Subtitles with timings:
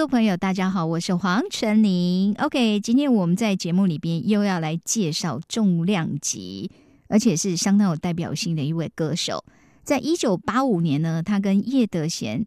[0.00, 2.34] 各位朋友，大家好，我是黄晨林。
[2.38, 6.70] OK，今天我们在节目里边又要来介绍重量级，
[7.08, 9.44] 而且是相当有代表性的一位歌手。
[9.84, 12.42] 在一九八五年呢，他跟叶德娴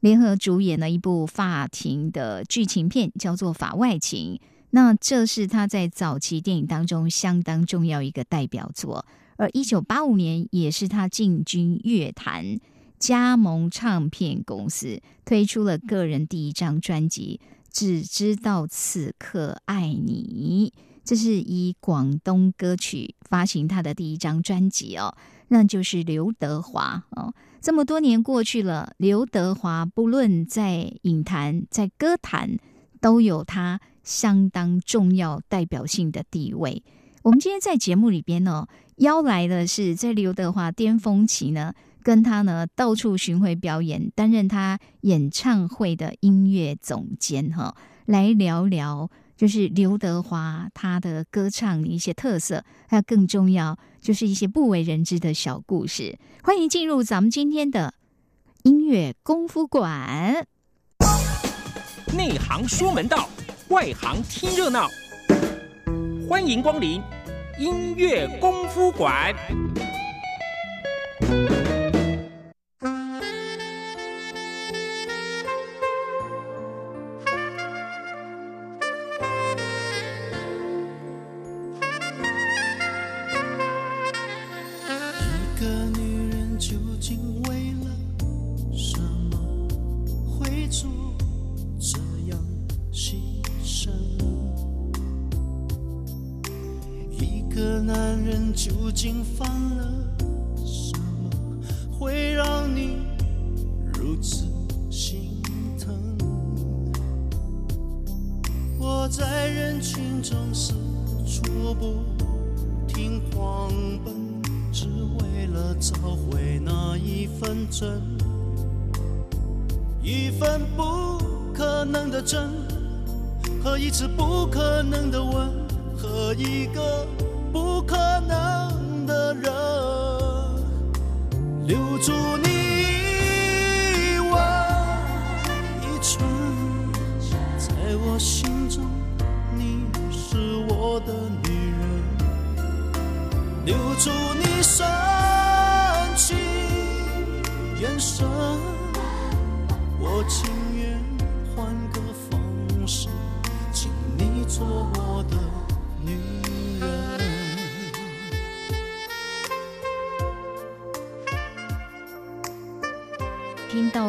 [0.00, 4.34] 联合主演了一部法庭的剧情片，叫做《法外情》。
[4.70, 9.06] 那这是他在早期电影当中相当重要一个代表作。
[9.36, 12.58] 而一九八五年也是他进军乐坛。
[12.98, 20.72] 加盟唱片公司推出了个人第一张专辑《只知道此刻爱你》，
[21.04, 25.14] 这是以广东歌曲发行他的第一张专辑哦，
[25.48, 27.32] 那就是刘德华哦。
[27.60, 32.56] 这么多年过去了，刘德华不论在影坛、在歌坛，
[33.00, 36.82] 都有他相当重要代表性的地位。
[37.22, 41.74] 我们今天在节目里边呢，邀来的是在刘德华巅峰期呢。
[42.08, 56.18] 跟他呢到处巡回表演，担任他演唱会的音乐总监哈，来聊聊就是刘德华他的歌唱一些特色，还有更重要就是一些不为人知的小故事。
[56.42, 57.92] 欢迎进入咱们今天的
[58.62, 60.46] 音乐功夫馆，
[62.16, 63.28] 内行说门道，
[63.68, 64.88] 外行听热闹，
[66.26, 67.02] 欢迎光临
[67.58, 69.34] 音乐功夫馆。
[98.98, 99.47] 萨克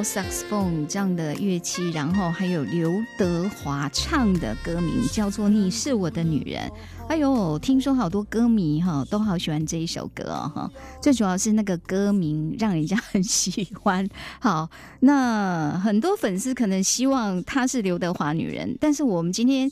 [0.10, 6.68] 斯风这样的乐器，然后还有刘德华唱的歌名叫做《你是我的女人》。
[7.08, 10.24] 哎呦，听说好多歌迷哈都好喜欢这一首歌
[10.56, 10.70] 哈，
[11.00, 14.08] 最主要是那个歌名让人家很喜欢。
[14.40, 14.68] 好，
[15.02, 19.70] 那很多粉丝可能希望她是刘德华女人，但是我们今天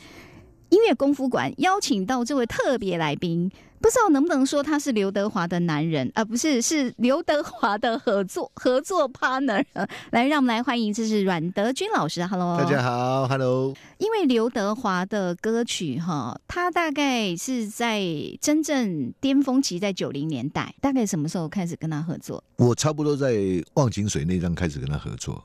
[0.69, 3.51] 音乐功夫馆邀请到这位特别来宾。
[3.79, 6.25] 不知道能不能说他是刘德华的男人啊？
[6.25, 9.63] 不是，是刘德华的合作合作 partner。
[10.09, 12.25] 来，让我们来欢迎，这是阮德军老师。
[12.25, 13.75] Hello，大家好，Hello。
[14.00, 18.03] 因为刘德华的歌曲哈，他大概是在
[18.41, 22.44] 真正巅峰期在九零年代，大概什么时候开始跟他合作？
[22.56, 23.33] 我差不多在
[23.75, 25.41] 《忘情水》那张开始跟他合作。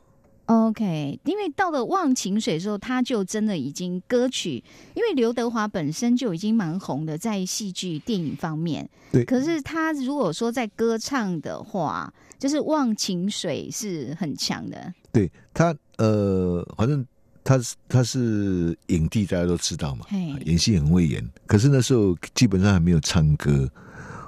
[0.47, 4.63] OK，因为到了《忘情水》之后，他就真的已经歌曲，
[4.95, 8.89] 因为刘德华本身就已经蛮红的，在戏剧、电影方面。
[9.13, 9.25] 对。
[9.25, 14.93] 可是他如果说在歌唱的话，就是《忘情水》是很强的。
[15.13, 17.07] 对他，呃，反正
[17.45, 20.05] 他是他是影帝，大家都知道嘛，
[20.45, 21.27] 演戏很会演。
[21.47, 23.71] 可是那时候基本上还没有唱歌，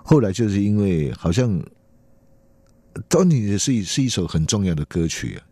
[0.04, 1.50] 后来就是因为好像
[3.08, 5.42] 《当你的是是一首很重要的歌曲啊。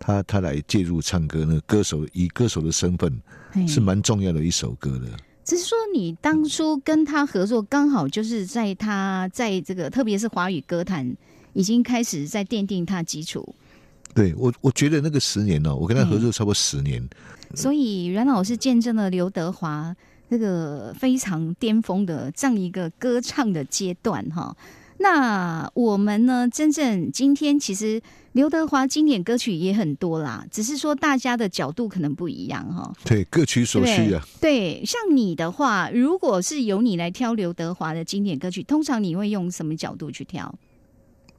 [0.00, 1.60] 他他来介入唱歌呢？
[1.66, 3.20] 歌手以歌手的身份
[3.68, 5.06] 是蛮重要的一首歌的。
[5.44, 11.14] 只是说，你当初跟他合作，刚好就是在他在这个，特别是华语歌坛
[11.52, 13.54] 已经开始在奠定他基础。
[14.14, 17.06] 对我，我觉得那个十年哦，我跟他合作差不多十年。
[17.54, 19.94] 所以阮老师见证了刘德华
[20.28, 24.56] 那个非常巅峰的这样一个歌唱的阶段哈。
[25.02, 28.02] 那我们呢，真正今天其实
[28.32, 32.92] 刘德华经典歌曲也很多啦，只是说大家的角度可能不一样哈。
[33.06, 34.22] 对，各取所需啊。
[34.42, 40.54] 对，像你的话，如果是由你来挑刘德华的经典歌曲，通常你会用什么角度去挑？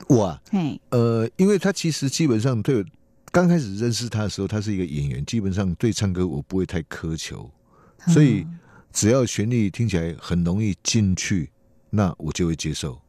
[0.07, 2.83] 我，嘿，呃，因为他其实基本上对
[3.31, 7.47] 刚开始认识他的时候，他是一个演员，基本上对唱歌我不会太苛求，
[8.07, 8.43] 所以
[8.91, 11.51] 只要旋律听起来很容易进去，
[11.91, 12.99] 那我就会接受。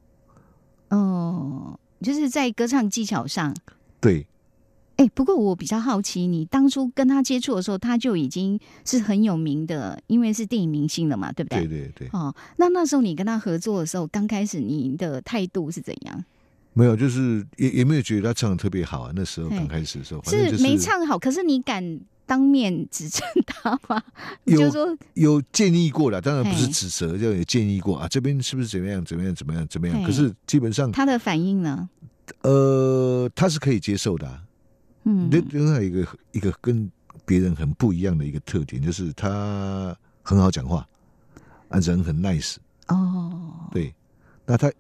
[0.97, 3.55] 哦，就是在歌唱技巧上，
[4.01, 4.27] 对。
[4.97, 11.67] 哎，不过我比较好奇，你当初跟他接触的时候，他就已经是很有名的，因为是电影明星了嘛，对不对？
[11.67, 12.09] 对对对。
[12.13, 16.25] 哦，那那时候你跟他合作的时候，刚开始你的态度是怎样？
[16.75, 19.13] 没有，就是也也没有觉得他唱的特别好啊。
[19.17, 22.01] 那时候刚开始的时候，是没唱好，可是你敢
[22.33, 24.03] 当面指正他吗？
[24.45, 28.09] 有说有建议过了，当然不是指责，就有建议过啊。
[28.09, 29.05] 这边是不是怎么样？
[29.05, 29.35] 怎么样？
[29.35, 29.69] 怎么样？
[29.69, 30.03] 怎么样？
[30.03, 31.87] 可是基本上他的反应呢？
[32.41, 34.41] 呃，他是可以接受的。
[35.05, 36.91] 嗯，另另外一个一个跟
[37.27, 40.89] 别人很不一样的一个特点，就是他很好讲话，
[41.69, 42.57] 啊，人很 nice。
[42.89, 43.95] 哦，对，
[44.47, 44.73] 那他。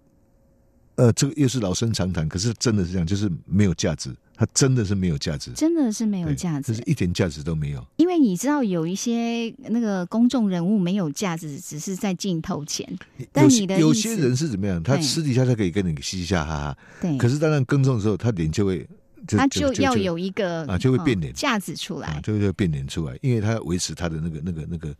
[0.96, 7.86] 呃，这个又是老生常谈，可是真的是这样，就是没有价值，它真的是没有价值，真的是没有价值，就是一点价值都没有。
[7.96, 12.86] 因为你知道，有一些那个公众人物没有价值，只是在镜头前。
[13.30, 14.82] 但你的有些人是怎么样？
[14.82, 17.16] 他私底下他可以跟你嘻嘻哈哈，对。
[17.18, 18.88] 可是当然更重的时候，他脸就会，
[19.26, 24.94] 他就要有一个啊，就会变脸价值出来，就会变脸出来，因为他要维持他的那个那个那个。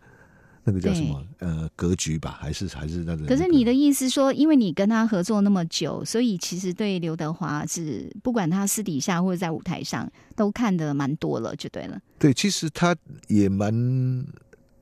[0.64, 1.20] 那个叫什么？
[1.38, 3.26] 呃，格局吧，还是还是那个？
[3.26, 12.00] 可是你的意思说，因为你跟他合作那么久，所以其实对刘德华是不管他私底下或者在舞台上都看的蛮多了，就对了。
[12.16, 12.94] 对，其实他
[13.26, 13.72] 也蛮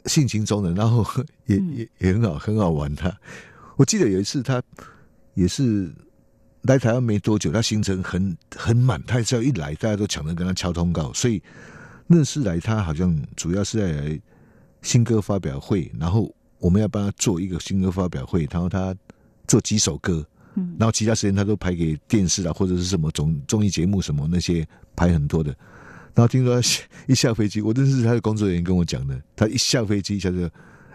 [0.05, 1.03] 性情中人，然后
[1.47, 2.94] 也也也很好，很好玩。
[2.94, 3.11] 他
[3.76, 4.62] 我记得有一次他
[5.33, 5.91] 也是
[6.62, 11.43] 来台湾没多久，他行程很很满，他只要一来，大家都抢着跟他敲通告，所以
[12.06, 14.21] 那次来他好像主要是在来。
[14.82, 18.94] 新歌发表会，然后我们要帮他做一个新歌发表会，然后他
[19.47, 24.67] 做几首歌，嗯，然后其他时间他都排给电视啊，或者是什么综综艺节目什么那些
[24.97, 25.50] 排很多的。
[26.15, 26.69] 然后听说他
[27.06, 30.44] 一下飞机，我认识他的工作人员跟我讲的，他一下飞机一下就，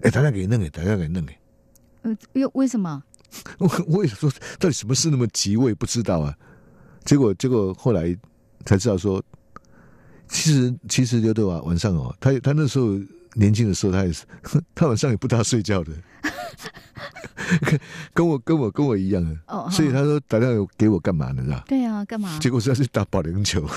[0.01, 1.33] 哎，大家给弄给，大家给弄给。
[2.01, 3.03] 呃，又为什么？
[3.59, 6.35] 我我也说，到底什么事那么急，我也不知道啊。
[7.03, 8.15] 结果结果后来
[8.65, 9.23] 才知道说，
[10.27, 12.97] 其实其实刘德华晚上哦，他他那时候。
[13.35, 14.25] 年轻的时候，他也是，
[14.73, 15.91] 他晚上也不大睡觉的，
[18.13, 21.43] 跟我跟我跟我一样的，哦，所以他说打电话给我干嘛呢？
[21.43, 21.63] 是吧？
[21.67, 22.39] 对啊，干嘛？
[22.39, 23.63] 结果是要去打保龄球。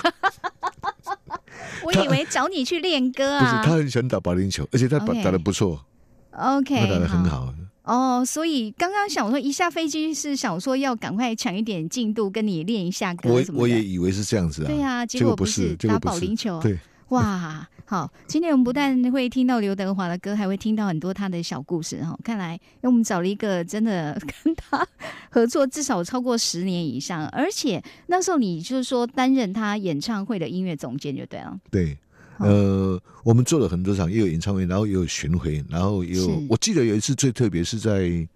[1.85, 3.41] 我以为找你去练歌啊。
[3.41, 5.85] 不是，他很喜欢打保龄球，而且他打打的不错。
[6.33, 7.53] OK，他打的很好。
[7.85, 14.67] 哦，所以刚刚想说一下飞机是想说要赶快抢一点进度，跟你练一下歌我我也以为是这样子啊。
[14.67, 16.61] 对啊，结果不是打保龄球。
[16.61, 16.79] 对。
[17.09, 18.13] 哇，好！
[18.27, 22.15] 今天我们不但会听到刘德华的歌，还会听到很多他的小故事哈。
[22.23, 24.13] 看来，因为我们找了一个真的
[24.45, 24.87] 跟他
[25.31, 31.59] 合作至少超过十年以上，而且那时候你就是说担任他演唱会的音乐总监就对了。
[31.71, 31.97] 对，
[32.37, 38.29] 呃，我们做了很多场，也有演唱会，然后也有巡回，然后有我记得有一次最特别是在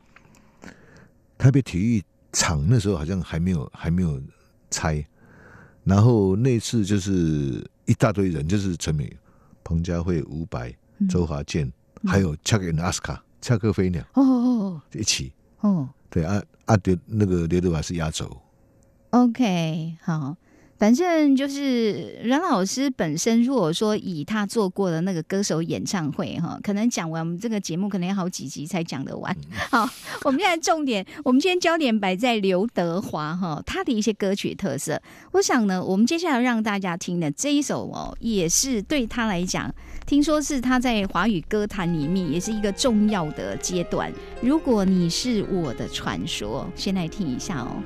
[1.36, 4.18] 台北体育场，那时候好像还没有还没有
[4.70, 5.06] 拆，
[5.84, 7.62] 然后那次就是。
[7.84, 9.12] 一大堆人，就是陈美、
[9.64, 10.74] 彭佳慧、伍佰、
[11.08, 11.72] 周华健，
[12.06, 15.32] 还有恰克跟阿斯卡、恰克飞鸟哦哦哦，一起。
[15.60, 18.36] 哦，对阿阿德那个刘德华是压轴
[19.10, 20.36] ，OK 好。
[20.82, 29.32] 反正就是阮老师本身，如果说以他做过的那个歌手演唱会哈，可能讲完我们这个节目可能要好几集才讲得完。
[29.70, 29.88] 好，
[30.24, 35.00] 我们现在重点，我们今天焦点摆在刘德华哈，他的一些歌曲特色。
[35.30, 39.72] 我想呢，我们接下来让大家听的这一首哦，也是对他来讲，
[40.04, 44.12] 听说是他在华语歌坛里面也是一个重要的阶段。
[44.40, 47.80] 如果你是我的传说，先来听一下哦。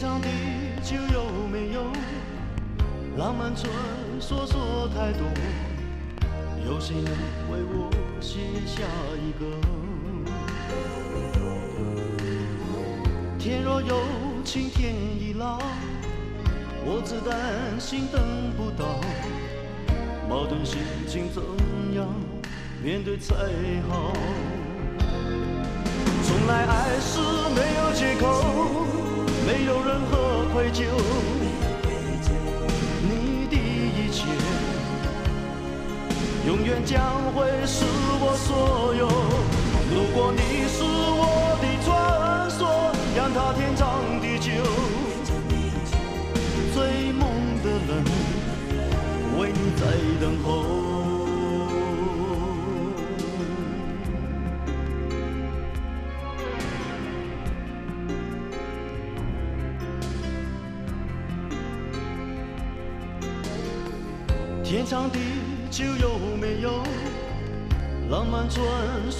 [0.00, 0.28] 天长地
[0.82, 1.82] 就有没有
[3.18, 3.70] 浪漫传
[4.18, 5.28] 说说太多？
[6.64, 7.12] 有谁能
[7.52, 8.82] 为我写下
[9.20, 9.44] 一个？
[13.38, 14.02] 天若有
[14.42, 15.58] 情天亦老，
[16.82, 18.22] 我只担心等
[18.56, 19.02] 不到。
[20.30, 21.42] 矛盾心情怎
[21.94, 22.08] 样
[22.82, 23.34] 面对才
[23.86, 24.14] 好？
[26.22, 27.18] 从来爱是
[27.54, 28.24] 没有借口，
[29.50, 30.84] 没有任何愧疚。
[33.02, 34.24] 你的一切
[36.46, 37.02] 永远将
[37.34, 37.84] 会是
[38.20, 39.08] 我所有。
[39.92, 41.39] 如果你是我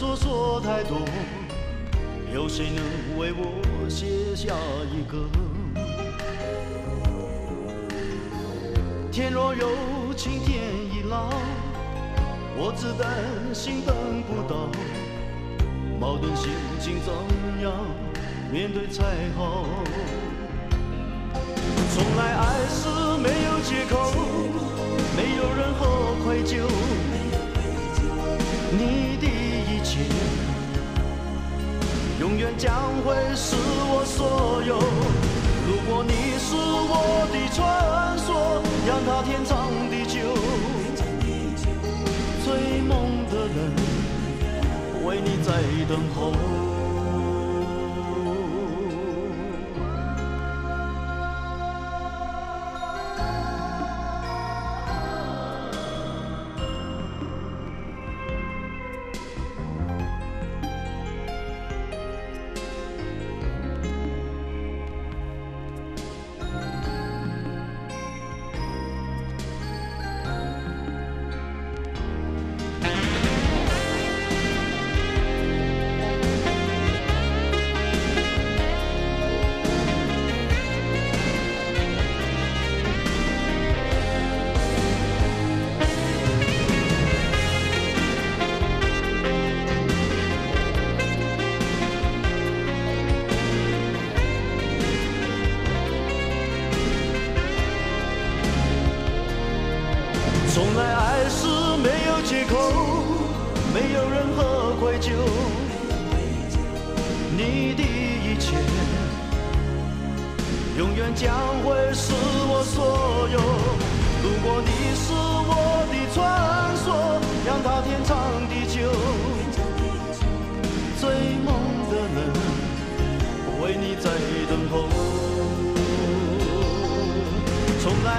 [0.00, 0.96] 说说太多？
[2.32, 4.54] 有谁能为我写下
[4.90, 5.28] 一个？
[9.12, 9.68] 天若有
[10.16, 11.28] 情天亦老，
[12.56, 14.70] 我只担心等不到。
[16.00, 17.12] 矛盾心情怎
[17.62, 17.70] 样
[18.50, 19.04] 面对才
[19.36, 19.66] 好？
[21.92, 22.88] 从来爱是
[23.18, 24.14] 没有借口。
[25.14, 26.64] 没有任何愧疚。
[28.72, 29.09] 你
[32.20, 32.72] 永远将
[33.04, 34.78] 会是我所有。
[35.66, 37.58] 如果你是我的传
[38.18, 40.18] 说，让它天长地久。
[42.44, 43.58] 追梦的人，
[45.04, 45.48] 为你在
[45.88, 46.69] 等候。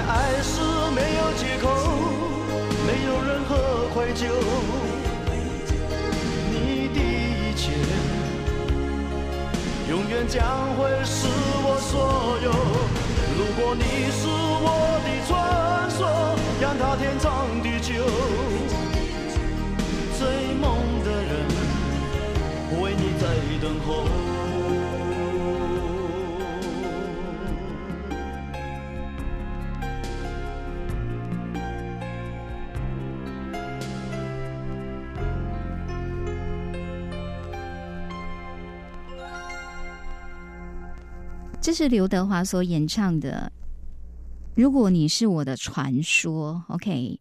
[0.08, 0.60] 爱是
[0.94, 1.68] 没有借口，
[2.86, 3.50] 没有任何
[3.94, 4.26] 愧疚，
[6.50, 6.54] 你
[6.88, 7.62] 的一切
[9.88, 10.40] 永远将
[10.76, 11.28] 会是
[11.64, 11.92] 我所
[12.42, 12.50] 有。
[13.38, 14.66] 如果你是我
[15.04, 15.30] 的传
[15.90, 16.00] 说，
[16.60, 17.92] 让它天长地久。
[20.18, 20.62] 追梦
[21.04, 21.30] 的人
[22.80, 23.24] 为你在
[23.60, 24.31] 等候。
[41.72, 43.50] 这是刘德华所演唱的。
[44.54, 47.18] 如果你是我的传说，OK。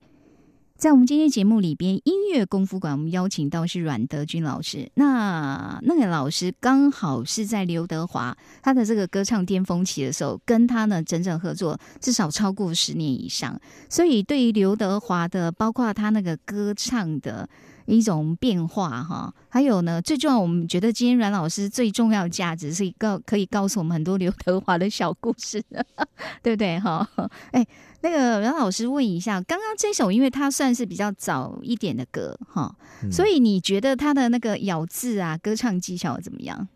[0.76, 4.92] 在我们今天节目里边，音乐功夫馆，我们邀请到是阮德军老师。
[4.96, 13.58] 那那个老师刚好是在刘德华他的这个歌唱巅峰期的时候，跟他呢整整合作至少超过十年以上。
[13.90, 17.48] 所以对于刘德华的，包括他那个歌唱的。
[17.86, 25.64] 一种变化哈，还有呢，最重要，我们觉得今天阮老师最重要的价值是一个可以告诉我们很多刘德华的小故事，
[26.44, 27.08] 对不对哈？
[27.52, 27.66] 哎，
[28.02, 32.76] 那个阮老师问一下，刚刚这首，因为它算是比较早一点的歌哈，
[33.12, 36.68] 所以你觉得他的那个咬字啊，歌唱技巧怎么样？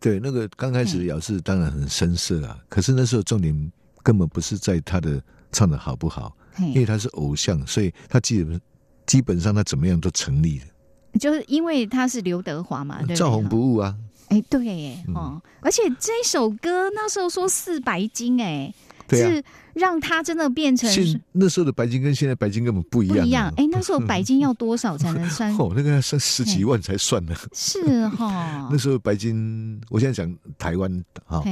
[0.00, 8.60] 对，那个刚开始咬字当然很生涩啊，可是那时候重点根本不是在他的唱的好不好，因为他是偶像，所以他基本。
[9.08, 13.96] 基本上他怎么样都成立的，就是因为他是刘德华嘛，照红不误啊。
[14.28, 18.70] 哎，对，哦，而且这首歌那时候说四白金，哎，
[19.08, 20.90] 是让他真的变成
[21.32, 23.16] 那时候的白金跟现在白金根本不一样。
[23.16, 25.50] 不一样，哎，那时候白金要多少才能 算？
[25.56, 27.34] 哦，那个要算十几万才算呢。
[27.54, 31.42] 是哈， 那时候白金，我现在讲台湾哈，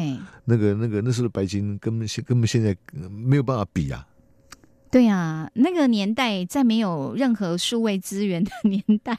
[0.44, 2.76] 那个那个那时候的白金根本现根本现在
[3.10, 4.06] 没有办法比啊。
[4.96, 9.14] 对呀，那个年代在没有任何数位资源的 年代，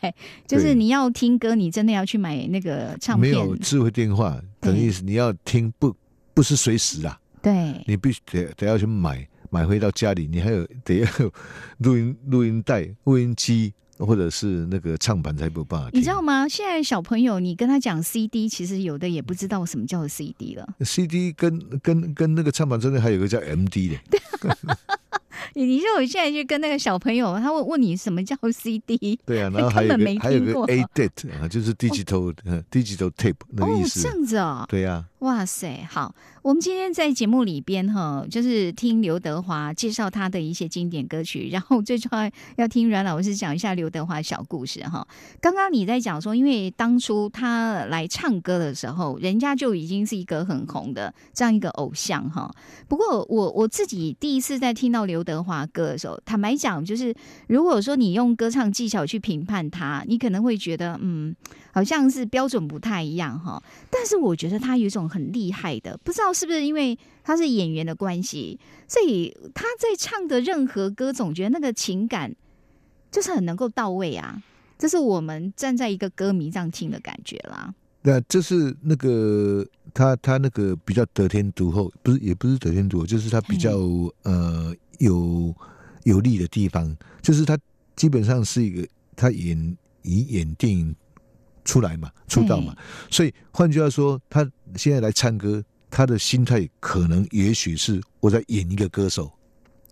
[0.48, 3.31] 就是你要听歌，你真的要去买那个唱片。
[3.31, 5.96] 没有智慧电话，等于是你要听不
[6.34, 7.19] 不是随时啊。
[7.43, 11.07] 对，你必须得得要去买，买回到家里，你还有得要
[11.77, 15.91] 录音录音带、录音机或者是那个唱盘才有办法。
[15.93, 16.48] 你知道吗？
[16.48, 20.67] 现在小朋友，你跟他讲 CD，其实有的也不知道什么叫 CD 了。
[20.84, 24.00] CD 跟跟跟那个唱盘中间还有个叫 MD 的。
[25.54, 29.20] 你你说我现在去跟那个小朋友，他会问你什么叫 CD？
[29.25, 32.34] 对啊，然后还有个还有个 A DAT 啊，就是 digital
[32.72, 34.01] digital tape 那个意思。
[34.01, 34.66] 这样子哦。
[34.68, 35.04] 对呀。
[35.21, 45.07] 哇塞，好，我们今天在节目里边哈，就是听刘德华介绍他的一些经典歌曲， 然后最重要要听阮老师讲一下刘德华小故事哈。
[45.41, 52.53] 刚刚你在讲说，因为当初他来唱歌的时候，人家就已经是一个很红的这样一个偶像哈。
[52.88, 57.12] 不过我我自己第一次在听到刘德华歌的时候，坦白讲，就是
[57.47, 61.36] 如果说你用歌唱技巧去评判他，你可能会觉得嗯。
[61.77, 72.36] 好像是标准不太一样哈，但是我觉得他有一种很厉害的，不知道是不是因为他是演员的关系，所以他在唱的任何歌，总觉得那个情感
[73.12, 74.41] 就是很能够到位啊。
[74.79, 77.72] 这是我们站在一个歌迷这样听的感觉啦。
[78.01, 83.77] 那这是那个他他那个比较得天独厚，不是也不是得天独厚，就是他比较
[84.24, 85.53] 呃有
[86.05, 87.55] 有利的地方，就是他
[87.96, 90.96] 基本上是一个他演以演电影。
[91.67, 92.74] 出来嘛，出道嘛，
[93.12, 99.29] 所以换句话说，他现在来唱歌，他的心态可能也许是我在演一个歌手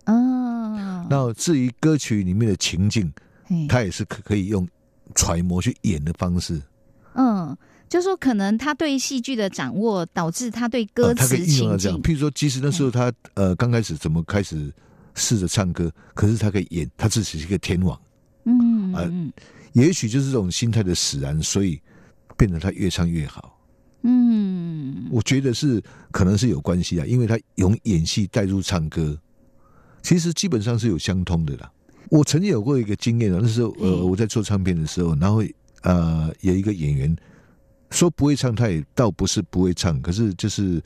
[0.06, 1.06] 哦。
[1.10, 3.12] 那至于歌曲里面的情境，
[3.68, 4.66] 他也是可可以用
[5.14, 6.60] 揣摩去演的方式。
[7.12, 7.54] 嗯，
[7.90, 14.72] 就说可能他对戏剧的掌握，导致他对歌词情境，譬如说，即使那时候他呃刚开始怎么开始
[15.14, 18.00] 试着唱歌，可是他可以演，他自己是一个天王。
[18.44, 19.32] 嗯嗯。
[19.76, 21.78] 也许就是这种心态的使然，所以
[22.34, 23.60] 变得他越唱越好。
[24.04, 29.18] 嗯，我觉得是可能是有关系啊，因为他用演戏带入唱歌，
[30.02, 31.70] 其实基本上是有相通的啦。
[32.08, 35.42] 我曾经有过一个经验啊，那时候呃我在做唱片的时候，然后
[35.82, 37.14] 呃有一个演员
[37.90, 40.82] 说不会唱，他也倒不是不会唱，可是就是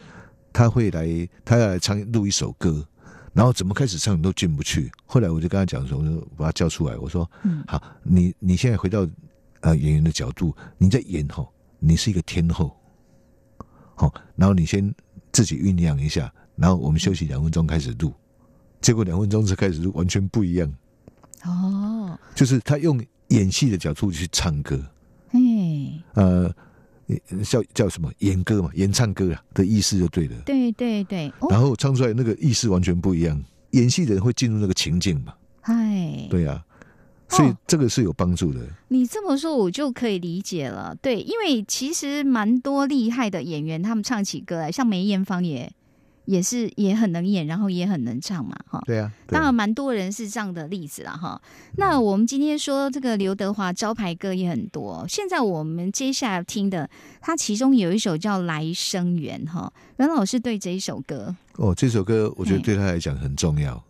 [0.52, 2.84] 他会来，他要来唱录一首歌。
[3.32, 4.90] 然后怎么开始唱都进不去。
[5.06, 7.30] 后来我就跟他讲说：“我说把他叫出来，我说，
[7.66, 9.06] 好，你你现在回到
[9.60, 12.76] 呃演员的角度，你在演吼，你是一个天后，
[13.94, 14.94] 好，然后你先
[15.32, 18.12] 自己酝酿一下，然后我们休息两分钟开始录。
[18.80, 20.72] 结果两分钟才开始录，完全不一样。
[21.44, 24.80] 哦，就是他用演戏的角度去唱歌，
[25.32, 25.40] 哎，
[26.14, 26.54] 呃。”
[27.42, 30.36] 叫叫什么演歌嘛，演唱歌啊的意思就对了。
[30.44, 33.42] 对对对，然后唱出来那个意思完全不一样。
[33.70, 35.32] 演戏的人会进入那个情境嘛？
[35.62, 36.64] 哎，对呀，
[37.28, 38.60] 所以这个是有帮助的。
[38.88, 40.96] 你这么说，我就可以理解了。
[41.00, 45.72] 对，因为其实蛮多厉害的演员，他们唱起歌来，像梅艳芳也。
[46.24, 48.82] 也是也很能演，然后也很能唱嘛，哈。
[48.86, 51.40] 对啊，当然蛮多人是这样的例子了，哈。
[51.76, 56.88] 那我们今天说这个刘德华招牌歌也很多，现在我们接下来听的，
[57.20, 59.72] 他其中有一首叫《来生缘》，哈。
[59.96, 63.82] 阮老师对这一首歌，哦，这首歌我觉得对他来讲很重要。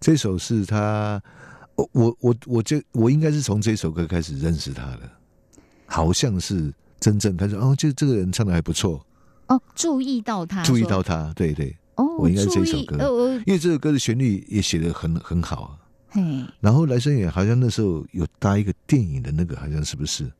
[0.00, 1.22] 这首是他，
[1.76, 5.10] 我我我我这我应该是从这首歌开始认识他的，
[5.86, 9.04] 好像是真正开始哦，就这个人唱的还不错。
[9.48, 12.96] 哦，注意到他，注意到他，对对，哦，我应该是这首歌，
[13.46, 15.70] 因为这首歌的旋律也写的很很好啊。
[16.10, 16.22] 嘿，
[16.60, 20.30] 然后来生也好像那时候有搭一个电影的那个，好像是不是？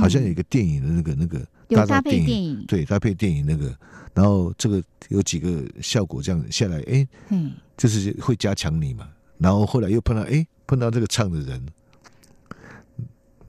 [0.00, 3.74] 好像有一个电影的那个那个有搭配电影，对，搭配电影那个，
[4.14, 9.08] 然后这个有几个效果这样下来，哎，嗯，就是会加强你嘛。
[9.38, 11.66] 然后后来又碰到，哎，碰到这个唱的人。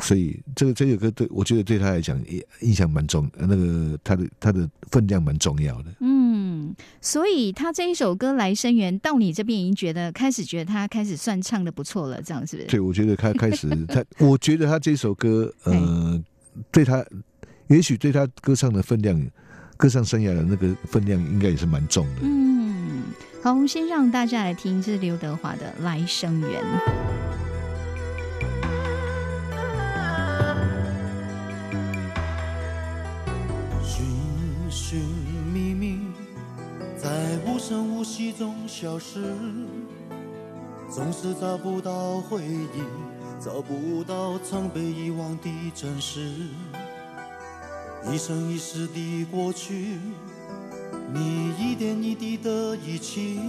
[0.04, 5.86] 所以这个这首歌对我觉得对他来讲也印象蛮重，那个他的他的分量蛮重要的。
[6.02, 12.68] 嗯，所以他这一首歌来生源到你这边已经觉得开始觉得他开始算唱的不错了，这样是不是？
[12.68, 16.22] 对，我觉得他开始 他，我觉得他这首歌呃，
[16.70, 17.04] 对他
[17.68, 19.18] 也许对他歌唱的分量，
[19.78, 22.22] 歌唱生涯的那个分量应该也是蛮重的。
[22.24, 23.04] 嗯，
[23.42, 26.62] 好，我们先让大家来听，这是刘德华的《来生缘》。
[37.34, 39.19] 在无声无息中消失，
[40.88, 42.84] 总是找不到回忆，
[43.43, 46.30] 找不到曾被遗忘的真实。
[48.12, 49.98] 一生一世的过去，
[51.12, 53.39] 你一点一滴的遗弃，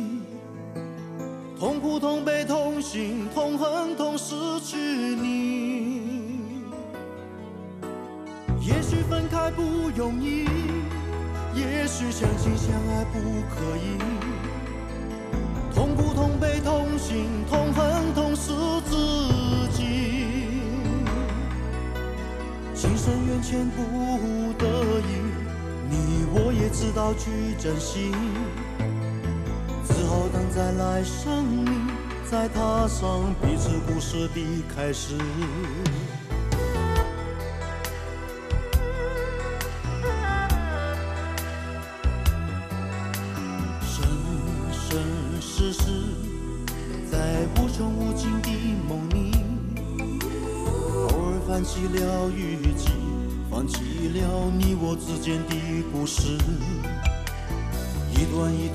[1.59, 6.01] 痛苦、痛悲、痛心、痛恨、痛失去你。
[8.63, 9.63] 也许分开不
[9.95, 10.47] 容易。
[11.55, 13.97] 也许相亲相爱不可以，
[15.73, 18.51] 痛苦、痛悲、痛心、痛恨、痛失
[18.85, 20.49] 自己，
[22.75, 24.67] 情深缘浅不得
[25.01, 25.23] 已，
[25.89, 28.11] 你我也知道去珍惜，
[29.87, 31.71] 只好等在来生里，
[32.29, 35.15] 再踏上彼此故事的开始。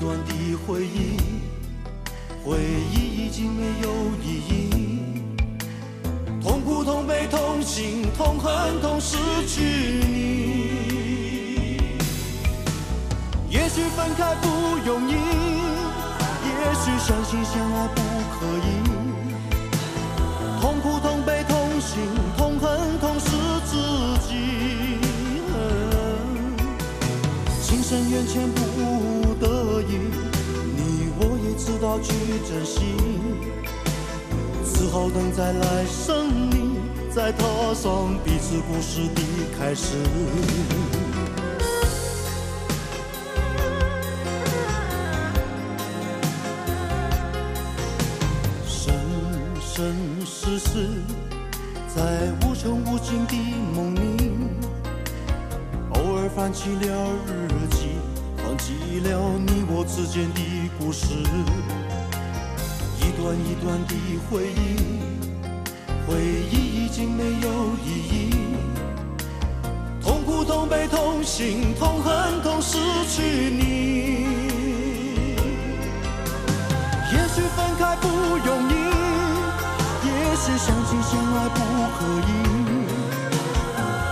[0.00, 1.18] 一段的回忆，
[2.42, 2.56] 回
[2.90, 3.90] 忆已经没有
[4.24, 4.50] 意义。
[6.42, 9.62] 痛苦、痛悲、痛心、痛恨、痛失去
[10.08, 11.76] 你。
[13.50, 14.48] 也许分开不
[14.86, 18.00] 容易，也许相亲相爱不
[18.32, 18.68] 可以。
[20.62, 22.00] 痛苦、痛悲、痛心。
[22.38, 23.28] 痛恨痛是
[23.66, 23.76] 自
[24.26, 24.30] 己，
[27.62, 29.29] 情深缘浅不，
[31.62, 32.12] 知道去
[32.48, 32.80] 珍惜，
[34.64, 37.44] 只好等在来生里，再踏
[37.74, 39.20] 上彼此故事的
[39.58, 39.94] 开始。
[48.66, 48.94] 生
[49.60, 49.94] 生
[50.24, 50.88] 世世。
[51.94, 53.34] 在无穷无尽的
[53.74, 54.32] 梦里，
[55.92, 57.08] 偶尔翻起了
[64.30, 64.76] 回忆，
[66.06, 66.14] 回
[66.52, 67.48] 忆已经没有
[67.84, 68.30] 意义，
[70.00, 73.64] 痛苦、痛悲、痛心、痛恨、痛失去你，
[77.12, 78.74] 也许分开不容易。
[80.06, 81.58] 也许相亲相爱不
[81.98, 82.30] 可以，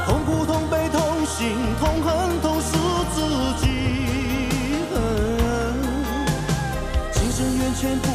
[0.05, 2.67] 痛苦、痛悲、痛心、痛恨、痛失
[3.15, 3.17] 自
[3.61, 3.65] 己。
[7.13, 8.09] 情深缘浅不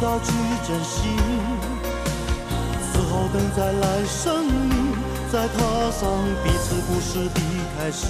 [0.00, 0.32] 道去
[0.66, 1.08] 珍惜，
[2.90, 4.94] 只好等在来生里，
[5.30, 6.08] 再踏上
[6.42, 7.40] 彼此故事的
[7.76, 8.06] 开始。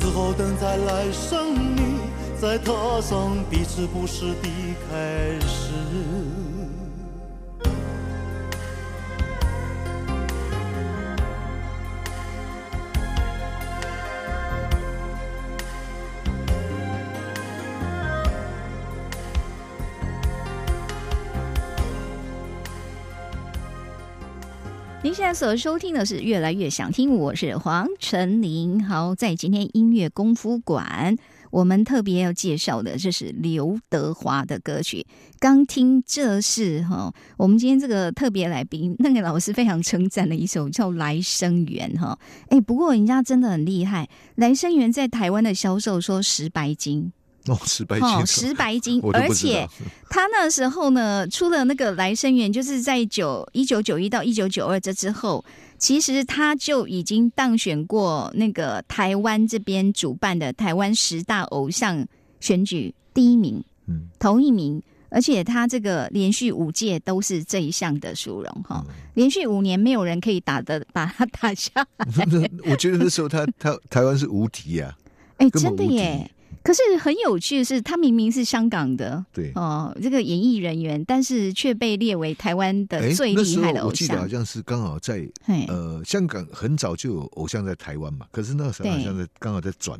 [0.00, 2.00] 只好等在来生里，
[2.40, 4.48] 再踏上彼此故事的。
[4.90, 6.39] 开始。
[25.30, 28.84] 在所收听的是《越来越想听》，我是黄晨林。
[28.84, 31.16] 好，在今天音乐功夫馆。
[31.52, 35.06] 我们特别要介绍的，这是刘德华的歌曲。
[35.38, 42.18] 刚听这是哈，我们今天这个特别来宾，那个老师非常称赞的一首叫《来生缘》哈。
[42.48, 47.12] 哎，不过人家真的很厉害，《来生缘》在台湾的销售说十白金
[47.46, 49.68] 哦，十白金，十白金， 而且
[50.08, 55.44] 他那时候呢出了那个《来生缘》，就是在九一九九一到一九九二这之后。
[55.80, 62.06] 其实他就已经当选过那个台湾这边主办的台湾十大偶像
[62.38, 72.06] 选举第一名，嗯，头一名，而且他这个连续五届都是这一项的殊荣哈，连续五年没有人可以打的把他打下来。
[72.70, 74.94] 我觉得那时候他他台湾是无敌呀，
[75.38, 76.30] 哎，真的耶。
[76.62, 83.88] 可是很有趣的是，他明明是香港的，对哦，这个演艺人员，但是却被列为台湾的最厉害的偶像。
[83.88, 85.26] 我记得好像是刚好在
[85.68, 89.98] 呃香港很早就有偶像在台湾嘛，可是那个时候好像在刚好在转。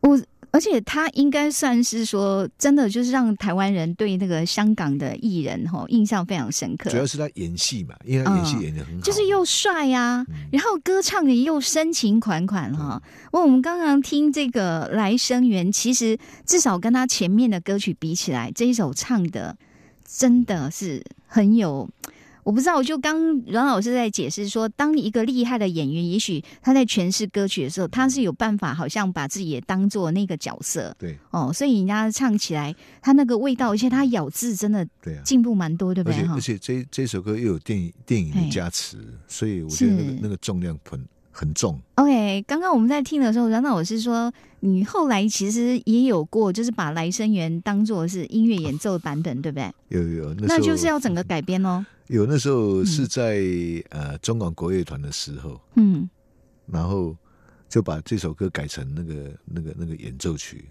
[0.00, 0.18] 我。
[0.54, 6.90] 而且他应该算是说，真的就是让台湾人对那个香港的艺人哈印象非常深刻。
[6.90, 13.02] 主要是他演戏嘛，因为他演戏演的很好，就是又帅呀，然后歌唱的又深情款款哈。
[13.32, 19.56] 我我们刚刚听这个《来生缘》，其实至少跟他前面的歌曲比起来，这一首唱的
[20.06, 21.90] 真的是很有。
[22.44, 30.94] 我不知道，我就刚阮老师在解释说，当一个厉害的演员，也许他在诠释歌曲的时候，他是有办法，好像把自己也当做那个角色。
[30.98, 36.30] 对哦，所以人家唱起来，他那个味道，而且他咬字真的对啊，进步蛮多，对不而且对？
[36.30, 41.80] 而，且这这首歌又有电影电影的加持，所以我觉得那个那个重量很很重。
[41.94, 44.30] OK，刚刚我们在听的时候，阮老师说，
[44.60, 49.72] 你后来其实也有过，就是把《来生缘》当做是音乐演奏版本，对不对？
[49.88, 51.84] 有有有，那那就是要整个改编哦。
[52.08, 53.40] 有那时候是在、
[53.90, 56.08] 呃中广国乐团的时候，嗯，
[56.66, 57.16] 然后
[57.68, 60.68] 就把这首歌改成那个那个那个演奏曲。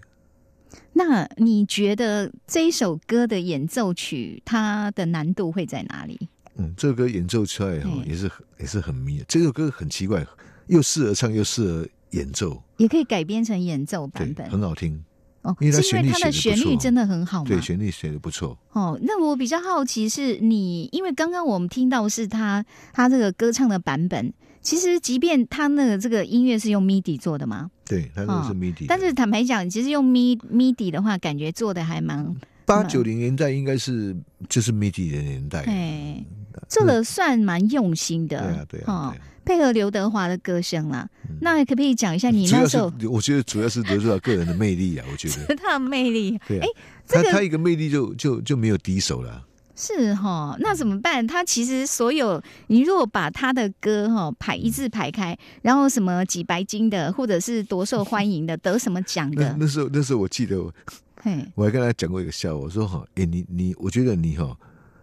[0.92, 6.28] 那你觉得这一首歌的演奏曲它的难度会在哪里？
[6.56, 9.22] 嗯，这首歌演奏出来哦，也是也是很迷。
[9.26, 10.24] 这首歌很奇怪，
[10.68, 15.04] 又适合唱又适合演奏，也可以改编成演奏版，本很好听。
[15.44, 17.48] 哦，因为它是因为它的旋律真的很好吗？
[17.48, 18.58] 对，旋律写的不错。
[18.72, 34.16] 哦，那我比较好奇是你，因为刚刚我们听到是他他这个歌唱的版本，其实即便他那个这个音乐是用 MIDI 做的吗，对，他那个是哦 MIDI，、但是坦白讲，其实用 Mi MIDI 的话，感觉做的还蛮八九零年代应该是
[34.48, 35.60] 就是 MIDI 的年代。
[35.64, 36.24] 哎，
[36.70, 39.22] 做的算蛮用心的，对啊，对啊，哦对啊。
[39.44, 41.08] 配合刘德华的歌声啦。
[41.40, 45.54] 那可不可以讲一下你那时候我觉得主要是刘德华个人的魅力啊，我觉得。
[45.56, 46.38] 他的魅力？
[46.46, 46.66] 对啊，
[47.06, 49.44] 这个他他一个魅力就就就没有敌手了。
[49.76, 51.26] 是哈，那怎么办？
[51.26, 60.62] 他其实所有，你如果把他的歌哈排一字排开，然后什么几白金的，或者是多受欢迎的，得什么奖的，那时候那时候我记得
[61.56, 64.56] 我还跟他讲过一个笑话，我说哈，哎、你你我觉得你哈，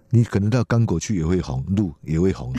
[0.10, 2.54] 你可能到刚果去也会红，路也会红，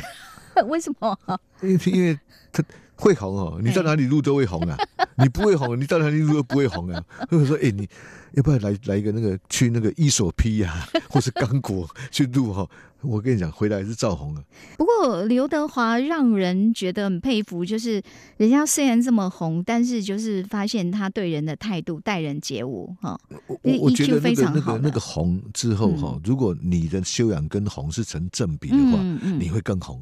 [0.69, 1.19] 为什么？
[1.63, 2.19] 因为因为
[2.53, 2.63] 他
[2.97, 4.77] 会红哦， 你到哪里录都会红啊，
[5.19, 7.03] 你不会红，你到哪里录都不会红啊。
[7.31, 7.89] 或者说，哎、你
[8.33, 12.69] 要不要来来一个那个去那个伊索批呀，或是刚果去录哈？
[13.01, 14.45] 我跟你讲，回来是照红啊。
[14.77, 18.01] 不过刘德华让人觉得很佩服，就是
[18.37, 23.19] 人家虽然这么红，但是就是发现他对人的态度、待人接物哈。
[23.49, 30.01] 我我我觉得那非个那常好的个那个红之后哈，如果你的修养跟红是成正比的话，嗯嗯你会更红。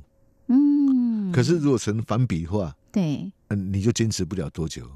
[1.31, 4.87] 嗯，可是如果成反比的话，对，嗯，你就坚持不了多久。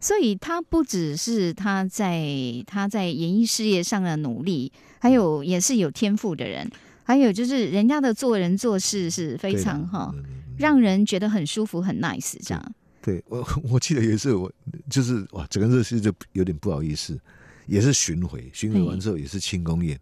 [0.00, 2.28] 所以他不只是他在
[2.66, 6.70] 他在演艺事业上的努力，还有也是有天赋的人，
[7.04, 10.14] 还有就是人家的做人做事是非常对哈
[10.58, 12.74] 让人觉得很舒服、很 nice 这样。
[13.00, 14.52] 对我， 我记得有一次我
[14.90, 17.18] 就是哇，整个热事就有点不好意思，
[17.66, 19.98] 也是巡回，巡回完之后也是庆功宴，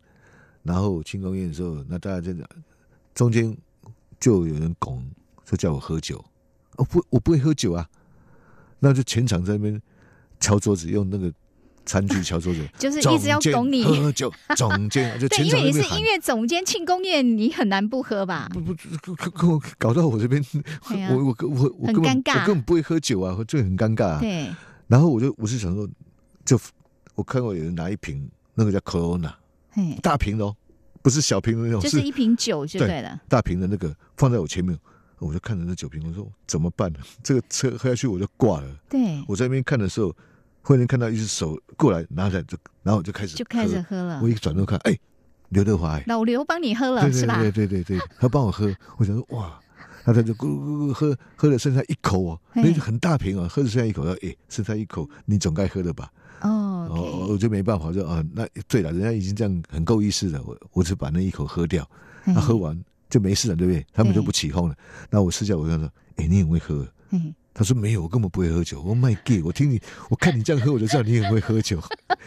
[0.64, 2.32] 然后庆功宴的时候，那大家就
[3.14, 3.56] 中间
[4.18, 5.04] 就有人拱，
[5.44, 6.24] 说叫我喝酒，
[6.76, 7.88] 我不我不会喝酒啊，
[8.81, 9.81] 那就全场在那边
[10.40, 11.33] 敲桌子，用那个
[11.85, 13.85] 餐具 敲桌子，就是一直要总监拱你。
[13.85, 16.02] 喝酒，总监 就对，全因为你是音。
[16.02, 18.48] 乐总监庆功宴，你很难不喝吧？
[18.52, 18.74] 不不，
[19.16, 20.42] 跟跟我搞到我这边，
[20.81, 24.20] 啊我我我我很根本尴尬我根本不会喝酒啊，就很尴尬、啊。
[24.20, 24.48] 对，
[24.87, 25.88] 然后我就我是想说，
[26.44, 26.59] 就
[27.14, 29.33] 我看过有人拿一瓶那个叫 Corona
[29.70, 30.57] 嘿，大瓶的哦，
[31.02, 33.20] 不是小瓶的那种，就是一瓶酒就对了。
[33.28, 34.78] 大瓶的那个放在我前面，
[35.22, 36.98] 我就看着那酒瓶，我说怎么办呢？
[37.22, 38.68] 这个车喝下去我就挂了。
[38.88, 40.14] 对，我在那边看的时候，
[40.62, 43.96] 忽然看到一只手过来拿起来，就然后我就开始就开始喝。
[44.02, 44.28] 了我。
[44.28, 44.98] 一转头看，哎，
[45.50, 47.40] 刘德华哎，老刘帮你喝了是吧？
[47.40, 49.58] 对对对对，他帮我喝，我想说哇，
[50.04, 56.11] 那他就咕咕咕喝喝了剩下一口哦，嘿那很大瓶哦，喝了剩下一口，说哎，剩下一口你总该喝了吧？
[56.42, 61.88] 哦哦我就没办法，我说啊，那对了，人家已经这样很够意思了，我我就把那一口喝掉，
[62.24, 62.76] 嘿那喝完
[63.12, 63.85] 就没事了，对不对？
[63.92, 64.75] 他们就不起哄了。
[65.11, 66.88] 那我私下我跟他说，哎，你很会喝。
[67.11, 68.81] 嗯他说没有，我根本不会喝酒。
[68.81, 71.79] 我卖 gay，我听你，我看你这样喝，我就知道你很会喝酒。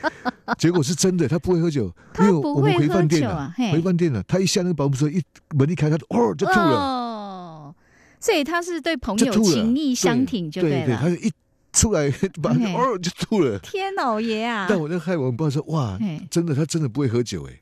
[0.59, 5.19] 结果是真的，他不会喝酒，因为我们回饭店了回饭店了，他一下那个保姆车一
[5.55, 7.75] 门一开，他就哦就吐了，哦，
[8.19, 10.95] 所以他是对朋友情意相挺就对了。
[11.01, 11.31] 他就一
[11.73, 12.07] 出来
[12.39, 13.57] 把嘿哦就吐了。
[13.57, 14.67] 天老爷啊！
[14.69, 17.59] 但我那害我们爸说哇嘿，真的他真的不会喝酒哎，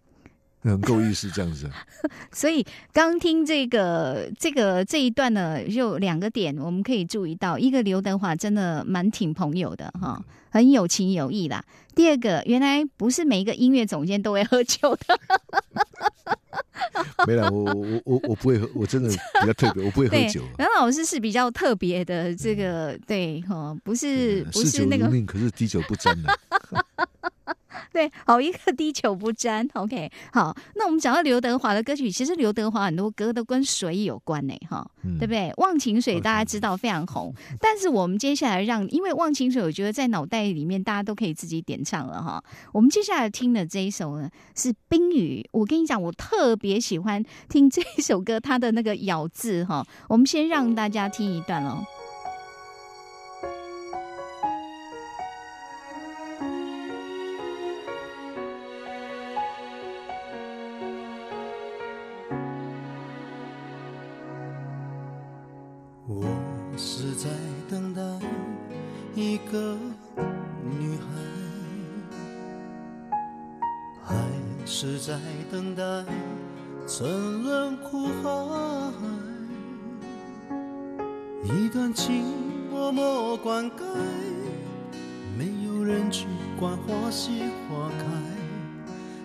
[0.72, 1.70] 很够意思这样子。
[2.32, 11.64] 所以刚听这个这个这一段呢，就两个点我们可以注意到，一个刘德华真的蛮挺朋友的哈，很有情有义啦。
[11.96, 15.20] 第二个，原来不是每一个音乐总监都会喝酒的，
[17.28, 20.42] 没了，我我我我不会喝，我真的比较特别， 我不会喝酒。。
[20.58, 26.40] 梁老师是比较特别的，这个对哈，不是不是那个命，可是滴酒不沾的。
[27.94, 29.66] 对，好一个滴酒不沾。
[29.74, 34.86] OK，好，那我们讲到刘德华的歌曲，其实刘德华很多歌都跟水有关呢，哈，
[35.20, 35.52] 对不对？
[35.62, 42.44] 《忘情水》大家知道非常红，但是我们接下来让，因为《忘情水》我觉得在脑袋里面大家都可以自己点唱了哈。
[42.74, 49.86] 我们接下来听的这一首呢是《冰雨》，我跟你讲，我特别喜欢听这一首歌，它的那个咬字哈。
[50.10, 51.64] 我们先让大家听一段
[75.06, 75.20] 在
[75.52, 75.84] 等待
[76.88, 78.30] 沉沦苦海
[81.44, 82.24] 一段情
[82.72, 83.84] 默默灌溉
[85.38, 86.26] 没有人去
[86.58, 87.32] 管花谢
[87.68, 88.06] 花开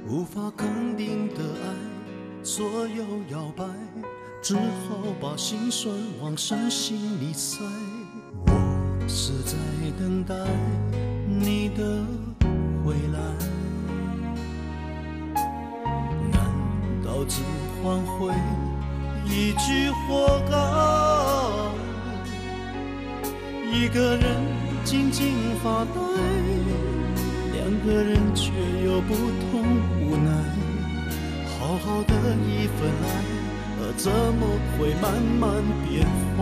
[0.09, 3.65] 无法肯定的爱左右摇摆
[4.43, 7.61] 只好把心酸往深心里塞
[8.47, 9.57] 我是在
[9.97, 10.35] 等待
[11.29, 12.05] 你的
[12.85, 13.38] 回来。
[17.83, 18.33] 换回
[19.25, 20.57] 一句活该？
[23.73, 24.25] 一个人
[24.85, 26.01] 静静发呆，
[27.53, 28.51] 两个人却
[28.85, 29.63] 有不同
[30.01, 30.31] 无奈。
[31.59, 32.15] 好好的
[32.47, 33.07] 一份爱。
[33.97, 34.47] 怎么
[34.79, 35.11] 会慢
[35.41, 35.51] 慢
[35.89, 36.39] 变坏？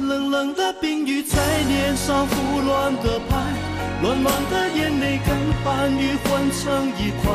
[0.00, 1.36] 冷冷的冰雨在
[1.68, 3.36] 脸上胡乱的拍，
[4.02, 7.34] 乱乱的眼泪跟寒雨混成一块，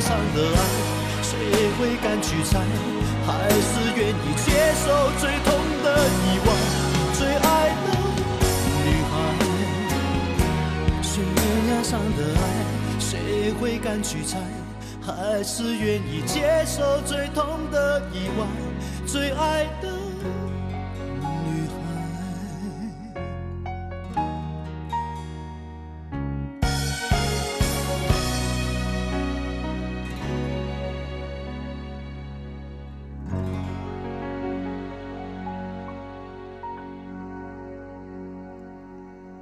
[0.00, 0.60] 上的爱
[1.22, 1.36] 谁
[1.78, 2.58] 会敢去猜
[3.26, 5.52] 还是愿意接受最痛
[5.84, 6.48] 的意外
[7.12, 7.86] 最爱的
[8.82, 9.12] 女孩
[11.02, 11.22] 悬
[11.68, 12.42] 崖上的爱
[12.98, 14.38] 谁会敢去猜
[15.02, 18.46] 还是愿意接受最痛的意外
[19.06, 19.99] 最爱的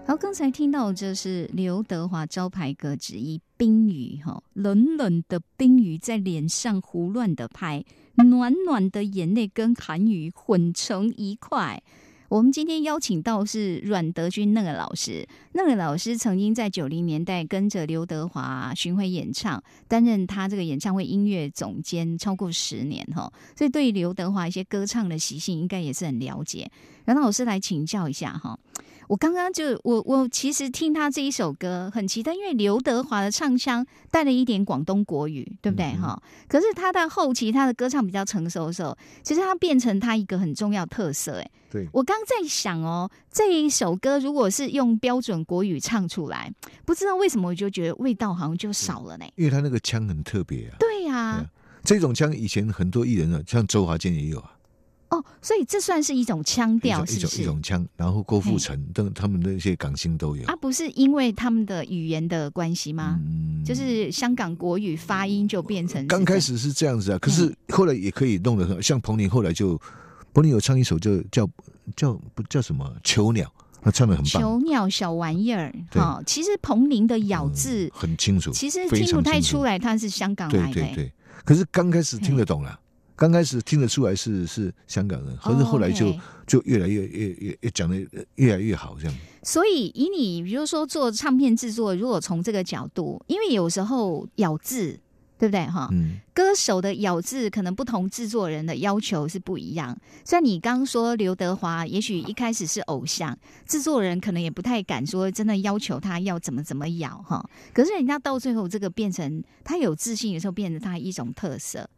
[0.08, 7.84] 好，刚才听到这是刘德华招牌歌之一《冰雨》哈，冷冷的冰雨在脸上胡乱的拍，
[8.14, 11.82] 暖暖的眼泪跟寒雨混成一块。
[12.30, 26.70] 我们今天邀请到是阮德军那个老师，那个老师曾经在九零年代跟着刘德华巡回演唱，担任他这个演唱会音乐总监超过十年哈，所以对刘德华一些歌唱的习性应该也是很了解。
[27.04, 28.58] 阮老师来请教一下哈。
[29.08, 36.22] 我刚刚就我我其实听他这一首歌很期待，因为刘德华的唱腔带了一点广东国语，对不对哈？
[36.46, 41.40] 可是他到后期他的歌唱比较成熟的时候，其实他变成他一个很重要特色。
[41.40, 46.52] 哎，对我刚在想哦，这一首歌如果是用标准国语唱出来，
[46.84, 49.24] 不知道为什么我就觉得味道好像就少了呢？
[49.36, 50.76] 因为他那个腔很特别啊。
[50.78, 51.42] 对呀，
[51.82, 54.52] 这种腔以前很多艺人啊，像周华健也有啊。
[55.10, 57.86] 哦，所以这算是一种腔调，一种一种腔。
[57.96, 63.18] 然后郭富城等他们那些港星都有啊，不是因为他们的语言的关系吗？
[63.22, 69.80] 嗯，就是香港国语发音就变成刚开始是这样子啊，可是后来也可以弄得很像彭羚，后来就
[70.34, 71.48] 彭羚有唱一首就叫
[71.96, 73.50] 叫不叫什么囚鸟，
[73.80, 74.42] 他唱的很棒。
[74.42, 81.12] 囚鸟小玩意儿，哈，其实彭羚的咬字很清楚，其实听不太出来他是香港来的，对对对。
[81.46, 82.78] 可是刚开始听得懂了。
[83.18, 86.14] 刚开始听得出来是是香港人，可是后来就
[86.46, 87.96] 就越来越越越越讲的
[88.36, 89.14] 越来越好，这样。
[89.42, 95.00] 所以以你比如说做唱片制作，如果从这个角度，因为有时候咬字
[95.36, 95.88] 对不对哈？
[95.90, 96.20] 嗯。
[96.32, 99.98] 歌手的咬字可能不同制作人的要求是不一样。
[100.24, 107.44] 像你刚说刘德华，也许一开始是偶像，制作人可能也不太敢说真的要求他要怎么怎么咬哈。
[107.74, 111.90] 可是人家到最后这个变成他有自信的时候，变成他一种特色。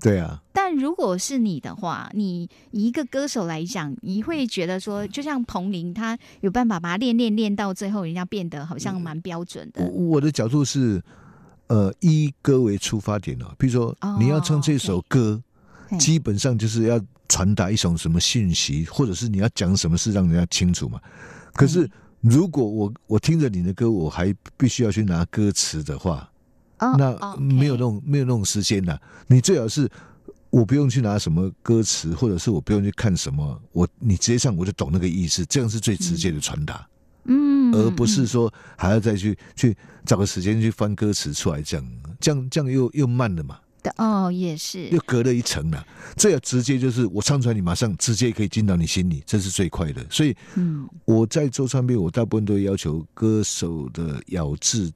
[0.00, 9.84] 对啊，但如果是你的话，你一个歌手来讲，你会觉得说，就像彭羚，他有办法把它练练练到最后，人家变得好像蛮标准的。
[9.84, 11.02] 我我的角度是，
[11.66, 15.42] 呃，以歌为出发点哦，比如说你要唱这首歌，
[15.98, 21.00] 基本上就是要传达一种什么信息，或者是你要讲什么事，让人家清楚嘛。
[21.54, 21.90] 可是
[22.20, 26.27] 如果我我听着你的歌，我还必须要去拿歌词的话。
[26.78, 29.88] 那没有那种没有那种时间的，你最好是
[30.50, 36.86] 我不用去拿什么歌词，或者是我不用去看什么，我你直接唱我就懂那个意思，这样是最直接的传达，
[37.24, 41.86] 嗯，而不是说还要再去去找个时间去翻歌词出来，这样
[42.20, 43.58] 这样这样又又慢了嘛。
[43.96, 45.86] 哦，也是，又隔了一层了。
[46.16, 50.04] 最要直接就是我唱出来，你马上直接可以进到你心里，这是最快的。
[50.10, 54.92] 所以，嗯，我在做唱片，我大部分都要求歌手的咬字。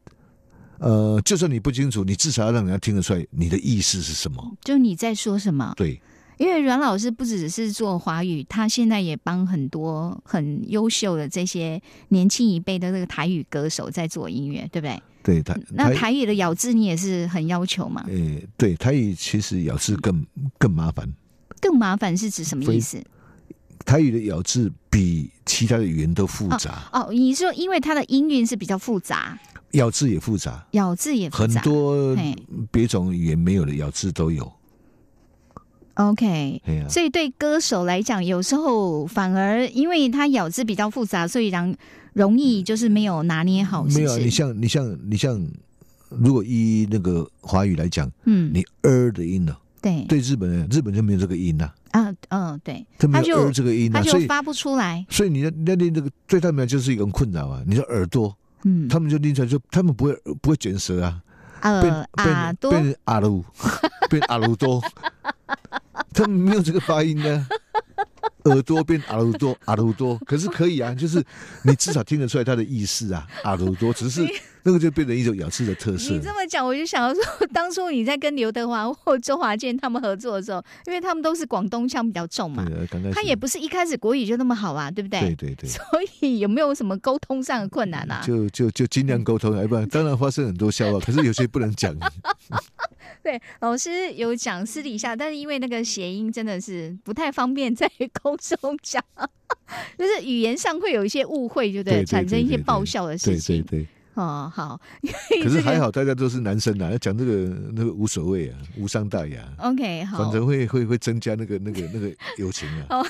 [0.83, 4.57] 呃，就算你不清楚，你至少要让人家听得出来你的意思是什么。
[4.65, 5.73] 就你在说什么？
[5.77, 6.03] 对，
[6.39, 15.01] 因为阮老师不只是做华语，他现在也帮很多很优秀的这些年轻一辈的这个台语歌手在做音乐，对不对？
[15.23, 18.05] 对，台那台语的咬字你也是很要求吗？
[18.09, 20.27] 诶，对，台语其实咬字更
[20.59, 21.09] 更麻烦。
[21.61, 23.01] 更麻烦是指什么意思？
[23.85, 26.89] 台语的咬字比其他的语言都复杂。
[26.93, 29.39] 哦，你说因为它的音韵是比较复杂。
[29.73, 32.17] 咬字也复杂，咬字也复杂很多，
[32.71, 34.51] 别种语言没有的咬字都有。
[35.95, 41.75] OK，所以对歌手来讲，有时候反而因为他咬字比较复杂，所以让
[42.15, 43.85] 容易就是没有拿捏好。
[43.85, 45.39] 没有，你像你像你像，
[46.09, 49.55] 如果以那个华语来讲，嗯，你儿的音呢？
[49.83, 51.71] 对，对，日本人日本就没有这个音呐。
[51.91, 55.05] 啊，嗯，对，他就这个音，他就发不出来。
[55.11, 57.63] 所以你的那那个对他们来就是一个困扰啊。
[57.67, 58.35] 你说耳朵。
[58.65, 61.23] 嗯，他们就拎出来，就他们不会不会卷舌啊，
[61.81, 63.45] 变变变阿鲁，
[64.09, 64.81] 变阿鲁多，
[66.15, 67.47] 他们没有这个发音呢。
[68.45, 71.23] 耳朵变阿鲁多，阿鲁多，可是可以啊，就是
[71.65, 74.27] 你至少听得出来它的意思啊，阿鲁多，只是
[74.65, 76.13] 那个就变成一种咬字的特色。
[76.13, 77.23] 你这么讲，我就想要说，
[77.53, 82.67] 当初你在跟刘德华或周华健他们合作的时候，因为他们都是广东腔比较重嘛，
[83.13, 85.21] 他也不是一开始国语就那么好啊，对不对？
[85.21, 85.69] 对对对。
[85.69, 85.83] 所
[86.21, 88.23] 以有没有什么沟通上的困难啊？
[88.25, 91.95] 就就就尽量沟通，要不然当然发生很多笑话，可是有些不能讲。
[93.25, 99.03] 对，老师有讲私底下，但是因为那个谐音真的是不太方便在 空中讲，
[99.97, 102.05] 就是语言上会有一些误会，对不对？
[102.05, 103.63] 产生一些爆笑的事情。
[103.63, 103.87] 对对对。
[104.15, 104.79] 哦，好。
[105.43, 107.33] 可是还好，大家都是男生啊，要讲这个
[107.75, 109.43] 那个无所谓啊，无伤大雅。
[109.59, 110.19] OK，好。
[110.19, 112.87] 反正会会会增加那个那个那个友情啊。
[112.91, 113.07] 哦，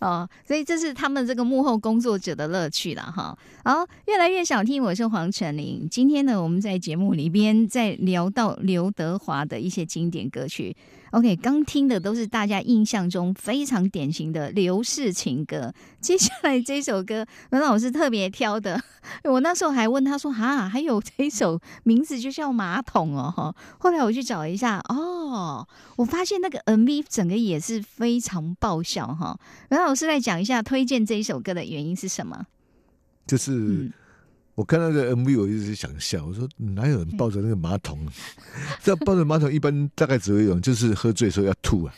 [0.00, 3.36] 哦所以这是他们这个幕后工作者的乐趣了哈。
[3.64, 5.86] 好，越来越想听，我是黄晨林。
[5.90, 10.76] 今天呢，我们在节目里边在聊到刘德华的一些经典歌曲。
[11.10, 15.74] OK，刚听的都是大家印象中非常典型的刘氏情歌。
[16.00, 18.80] 接下来这首歌，文老师特别挑的。
[19.24, 25.66] 我那时候还问他说：“哈，还有这首名字就叫马桶哦。”哈，后来我去找一下，哦，
[25.96, 29.36] 我发现那个 MV 整个也是非常爆笑哈。
[29.70, 32.46] 文老师来讲一下推荐这一首歌的原因是什么？
[33.26, 33.90] 就是。
[34.56, 36.26] 我看那个 MV，我一直想笑。
[36.26, 38.06] 我说哪有人抱着那个马桶？
[38.82, 41.94] 这抱着马桶一般大概只会有，就是喝醉时候要吐啊。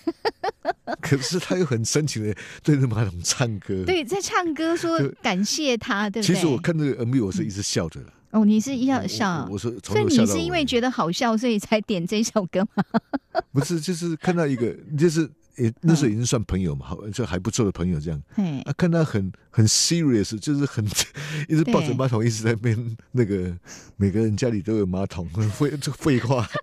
[1.02, 6.34] 可是他又很深情的对着马桶唱歌，对，在唱歌说感谢他，对不对？
[6.34, 8.12] 其实我看那个 MV，我是一直笑着的。
[8.30, 9.48] 哦，你是要笑？
[9.50, 12.84] 我说，所以你是因为觉得好笑，所以才点这首歌吗？
[13.50, 15.28] 不是，就是看到一个，就是。
[15.56, 18.22] 也那时候已经算朋友嘛，好就还不错的朋友这样。
[18.64, 20.84] 啊，看他很很 serious，就是很
[21.48, 23.56] 一直抱着马桶，一直在边那个
[23.96, 26.48] 每个人家里都有马桶， 废这废话。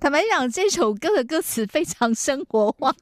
[0.00, 2.92] 坦白讲，这首歌的歌词非常生活化，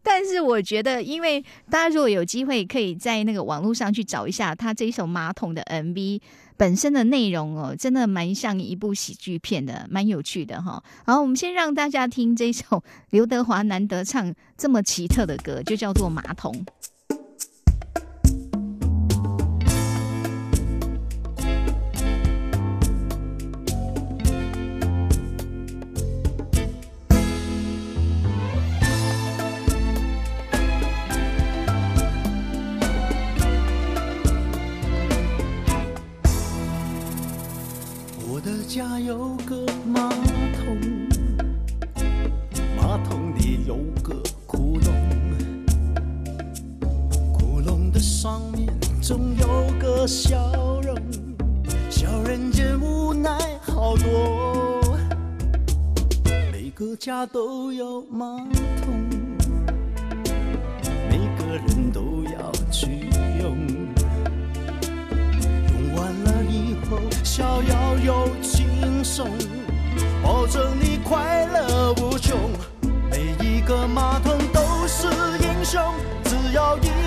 [0.00, 6.20] 但是我觉得，因为大家如果有机会，可以在那个网络上去找一下他这一首马桶的 MV。
[6.56, 10.82] 本身的内容哦，真的蛮像一部喜剧片的，蛮有趣的哈。
[11.04, 16.52] 好，我们先让大家听这首刘德华难得唱这么奇特的歌，就叫做《马桶》。
[52.76, 54.82] 无奈好多。
[56.52, 58.26] 每个家都有马
[58.82, 59.08] 桶，
[61.10, 63.08] 每个人都要去
[63.40, 63.56] 用，
[65.68, 68.28] 用完了以后逍遥又。
[68.42, 69.28] 轻松，
[70.22, 72.38] 保证你快乐无穷。
[73.10, 75.06] 每一个马桶都是
[75.42, 75.82] 英雄，
[76.24, 77.05] 只要一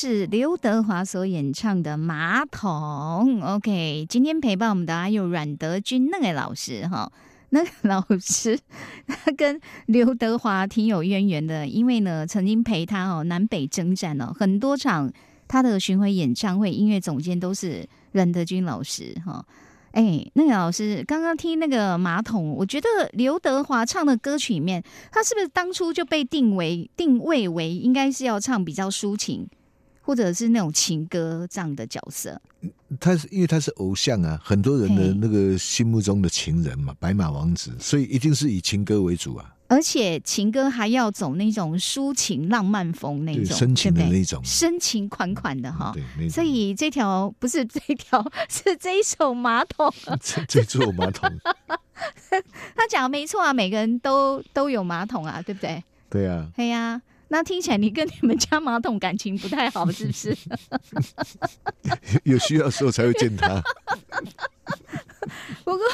[0.00, 3.40] 是刘德华所演唱的《马桶》。
[3.44, 7.10] OK，今天陪伴我们的还有阮德军那个老师哈，
[7.48, 8.56] 那个老师
[9.08, 15.12] 他跟刘德华挺有渊源的，因为呢曾经陪他哦南北征战哦很多场
[15.48, 19.44] 他的巡回演唱会，音乐总监都是阮德军老师哈。
[19.90, 24.80] 哎，那个老师刚刚听那个马桶，我觉得刘德华唱的歌曲里面，
[25.10, 29.48] 他是不是当初就被定为定位为应该是要唱比较抒情，
[30.08, 32.40] 或者是那种情歌这样的角色？
[32.98, 39.54] 他是因为他是偶像啊，很多人的那个心目中的情人嘛，白马王子，所以一定是以情歌为主啊。
[39.66, 45.92] 而且情歌还要走那种抒情浪漫风那种深情的那种深情款款的哈。
[46.16, 49.92] 对，所以这条不是这条， 是这一首马桶。
[50.24, 51.30] 这这座马桶。
[52.74, 55.84] 他讲的没错啊，每个人都都有马桶啊，对不对？
[56.08, 56.48] 对啊。
[56.56, 60.36] 对呀，那听起来你跟你们家马桶感情不太好，是不是？
[62.24, 63.62] 有需要的时候才会见他。
[65.64, 65.84] 不过，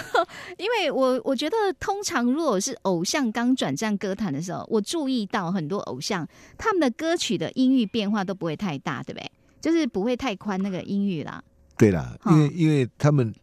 [0.59, 6.27] 因为我我觉得，通常如果是偶像刚转战歌坛的时候，我注意到很多偶像
[6.57, 9.31] 他们的歌曲的音域变化都不会太大，对不对？
[9.61, 11.43] 就是不会太宽那个音域啦。
[11.77, 13.35] 对啦，因为因为他们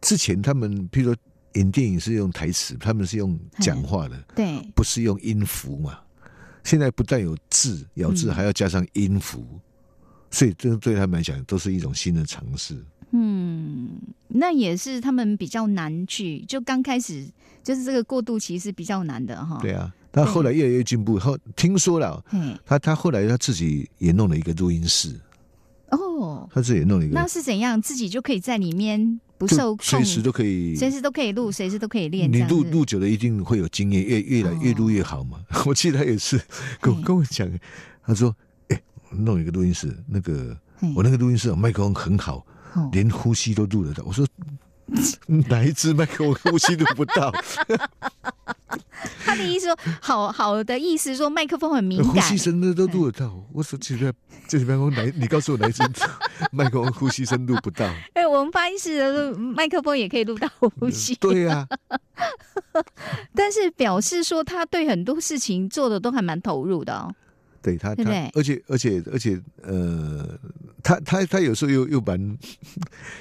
[0.00, 1.20] 之前他们譬如说
[1.54, 5.98] 演电影是用台词，他们是用讲话的，对，不是用音符嘛。
[6.64, 9.44] 现在不但有字咬字，还要加上音符，
[10.30, 12.76] 所以这对他们来讲都是一种新的尝试。
[13.12, 13.90] 嗯，
[14.26, 17.24] 那也是他们比较难去，就刚开始
[17.62, 19.60] 就是这个过渡期是比较难的哈。
[19.62, 21.16] 对啊，他后来越来越进步。
[21.18, 22.24] 后听说了，
[22.66, 25.14] 他他后来他自己也弄了一个录音室。
[25.94, 27.80] 哦，他自己弄一个，那是怎样？
[27.80, 32.30] 自己就可以在里面不受随时都可以，随时都可以录，随时都可以练。
[32.30, 35.40] 你录录久了，一定会有经验，越越来越录越好嘛。
[35.66, 36.40] 我记得他也是
[36.80, 37.48] 跟跟我讲，
[38.04, 38.34] 他说
[38.68, 40.56] ：“哎，弄一个录音室，那个
[40.94, 42.44] 我那个录音室麦克风很好。”
[42.90, 44.26] 连呼吸都录得到，我说
[45.48, 47.32] 哪一支麦克风呼吸录不到？
[49.24, 53.34] 他的意思说，好好的意思说麦克风很敏感，呼吸声都都录得到。
[53.52, 54.12] 我说其实
[54.48, 55.02] 这麦克风哪？
[55.16, 55.82] 你告诉我哪一支
[56.50, 57.86] 麦克风呼吸声录不到？
[58.14, 61.14] 哎，我们发音室的麦克风也可以录到呼吸。
[61.16, 61.66] 对呀，
[63.34, 67.14] 但是表示说他对很多事情做的都还蛮投入的哦。
[67.64, 70.38] 对他，他而且而且而且呃。
[70.86, 72.38] 他他他有时候又又蛮，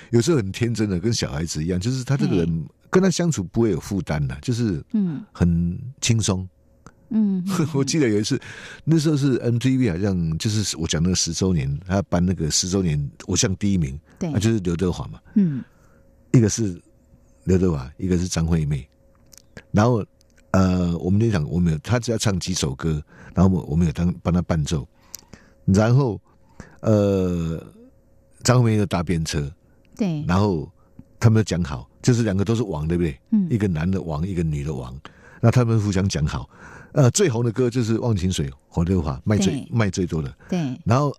[0.09, 6.45] 有时候很天真的，跟小孩子一样，就是他这个人跟他相处不会有负担的，就是嗯很轻松。
[7.15, 7.41] 嗯，
[7.73, 8.37] 我记得有一次，
[8.83, 15.17] 那时候是 MTV 好像就是我讲那个十周年，他颁那个十周年偶像第一名，对，就是刘德华嘛。
[15.35, 15.63] 嗯，
[16.33, 16.77] 一个是
[17.45, 18.85] 刘德华，一个是张惠妹。
[19.71, 20.05] 然后
[20.51, 23.01] 呃，我们就讲，我们有他只要唱几首歌，
[23.34, 24.88] 然后我我们有当帮他伴奏，
[25.65, 26.19] 然后。
[26.81, 27.65] 呃，
[28.43, 29.49] 张惠妹又搭便车，
[29.95, 30.69] 对，然后
[31.17, 33.17] 他们讲好，就是两个都是王，对不对？
[33.31, 34.93] 嗯，一个男的王，一个女的王，
[35.39, 36.49] 那他们互相讲好。
[36.91, 40.36] 呃，最红的歌就是《忘情水》，黄德华卖最卖最多的。
[40.49, 41.15] 对，然后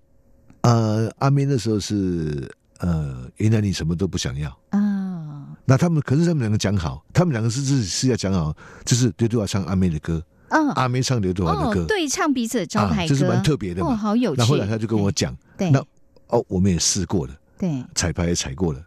[0.61, 2.47] 呃，阿妹那时候是
[2.81, 5.57] 呃，原来你什么都不想要啊。
[5.65, 8.55] 那他们可是他们两个讲好，他们两个是是是要讲好，
[8.85, 10.23] 就是刘德华唱阿妹的歌。
[10.49, 14.39] 嗯，阿妹唱刘德华的歌，对唱彼此的招牌歌，这是蛮特别的嘛，好有趣。
[14.39, 15.85] 那后来他就跟我讲，对，那
[16.29, 18.85] 哦，我们也试过了，对，彩排也踩过了，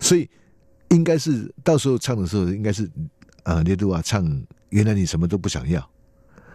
[0.00, 0.28] 所以
[0.88, 2.90] 应该是到时候唱的时候，应该是
[3.44, 4.24] 呃，刘德华唱
[4.70, 5.80] 《原来你什么都不想要》，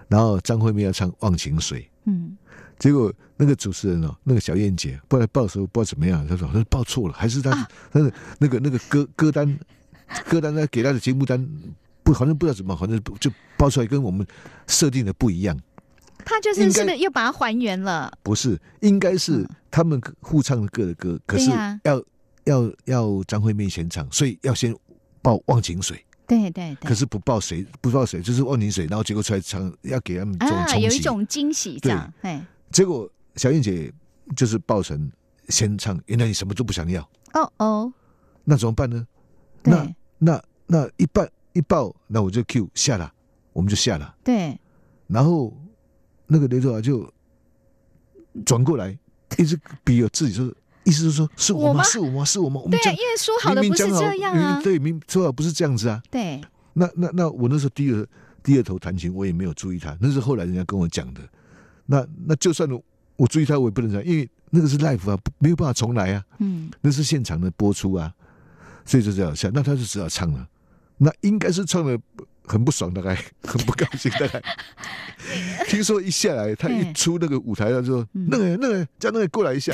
[0.07, 2.35] 然后张惠妹要唱《忘情水》，嗯，
[2.77, 9.59] 结果那个主持人哦，那个小燕姐，不知道报的时候不知道怎么样，她说他报错了，还是她那个那个那个歌歌单
[10.27, 11.47] 歌单呢给她的节目单。
[12.13, 14.25] 好像不知道怎么，好像就报出来跟我们
[14.67, 15.59] 设定的不一样。
[16.25, 18.11] 他就是是不是又把它还原了？
[18.21, 21.49] 不是，应该是他们互唱的歌的歌，可是
[21.83, 22.03] 要
[22.43, 24.75] 要要张惠妹先唱，所以要先
[25.21, 25.97] 报《忘情水》。
[26.27, 26.87] 对对对。
[26.87, 32.13] 可是不报谁，不报谁，就是《忘情水》，然后结果出来唱，要给他们啊，有一种惊喜这样。
[32.21, 33.91] 哎，结果小燕姐
[34.35, 35.09] 就是报成
[35.47, 37.01] 先唱，原来你什么都不想要。
[37.33, 37.93] 哦哦，
[38.43, 39.07] 那怎么办呢？
[39.63, 39.89] 那
[40.19, 41.27] 那那一半。
[41.59, 43.11] 一报，那我就 Q 下了，
[43.51, 44.15] 我们就下了。
[44.23, 44.57] 对，
[45.07, 45.53] 然后
[46.25, 47.11] 那个刘德华就
[48.45, 48.97] 转过来，
[49.37, 50.45] 一直比我自己说，
[50.85, 51.83] 意思是说是我吗？
[51.83, 52.23] 是我吗？
[52.23, 52.61] 是我吗？
[52.63, 54.61] 我们对，因为说好的不是这样啊。
[54.63, 56.01] 对，明说好不是这样子啊。
[56.09, 56.41] 对。
[56.73, 58.07] 那那那我那时候低着
[58.41, 59.97] 低着头弹琴，我也没有注意他。
[59.99, 61.21] 那是后来人家跟我讲的。
[61.85, 62.69] 那那就算
[63.17, 66.23] 我注意他，我也不能讲，因为那个是 live 啊，没有办法重来啊。
[66.37, 66.71] 嗯。
[66.79, 68.13] 那是现场的播出啊，
[68.85, 69.51] 所以就这样下。
[69.53, 70.47] 那他就只好唱了。
[70.99, 71.99] 那应该是唱的
[72.45, 74.41] 很不爽，大概很不 高兴，大概。
[75.67, 79.73] 听说一下来，他一出那个舞台，他说：“那个那个叫那个过来一下。”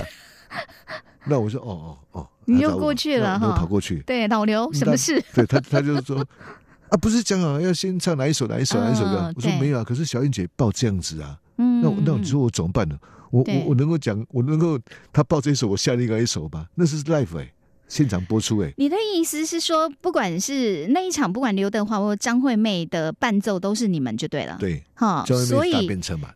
[1.26, 4.00] 那我说：“哦哦哦。”你又过去了哈，跑过去。
[4.06, 5.24] 对，老刘，什么事？
[5.34, 6.18] 对他，他就是说
[6.90, 9.34] 啊，不是讲好要先唱哪一首哪一首哪一首的？
[9.36, 12.96] 我说没有啊，可是小燕姐报这样子啊，那那你说我怎么办呢？
[13.32, 14.80] 我我我能够讲，我能够
[15.12, 16.68] 他报这一首，我下另外一首吧？
[16.76, 17.52] 那是 live 哎。
[17.88, 24.58] 现场播出哎，你的意思是说，不管是那一场，不管刘德华或张惠妹的伴奏，都是你们就对了。
[24.60, 25.72] 对，哈，所以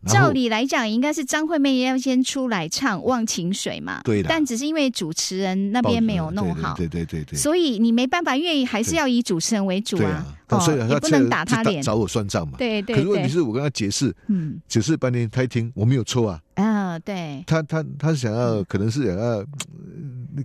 [0.06, 4.00] 照理来讲，应该是张惠妹要先出来唱《忘情水》嘛。
[4.04, 4.28] 对的。
[4.28, 7.38] 但只是因为主持人那边没有弄好，对对对对。
[7.38, 10.24] 所以你没办法，因为还是要以主持人为主啊。
[10.60, 12.58] 所以也不能打他脸，找我算账嘛。
[12.58, 12.96] 对对。
[12.96, 16.40] 可是问题是我跟他解释，嗯，解释半天，他一听我没有错啊。
[16.54, 17.42] 啊，对。
[17.46, 19.44] 他他他想要，可能是想要。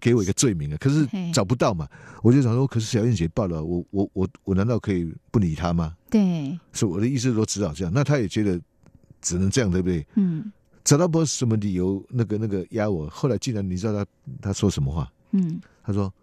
[0.02, 0.78] 给我一个罪名啊！
[0.80, 1.88] 可是找不到嘛，
[2.24, 5.94] 我就想说，可是小燕姐报了，我我我我难道可以不理他吗？
[6.16, 7.92] 对，所以我的意思都只好这样。
[7.94, 8.58] 那他也觉得
[9.22, 10.06] 只能这样，对不对？
[10.16, 10.50] 嗯，
[10.84, 13.10] 找到不什么理由，那个那个压我。
[13.10, 14.06] 后来竟然你知道他
[14.42, 15.12] 他说什么话？
[15.32, 16.14] 嗯，他说：“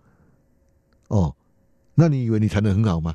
[1.09, 1.35] 哦，
[1.95, 3.15] 那你以为你弹的很好吗？”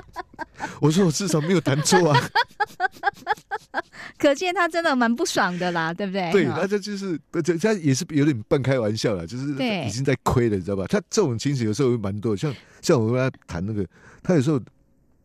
[0.80, 2.18] 我说：“我至少没有弹错啊。”
[4.18, 6.32] 可见他真的蛮不爽的啦，对不对？
[6.32, 9.52] 对，那这就是这他也是有点半开玩笑了，就是
[9.86, 10.86] 已经在亏了，你知道吧？
[10.88, 13.84] 他这种情形有时候会蛮多，像像我跟他谈那个，
[14.22, 14.60] 他有时候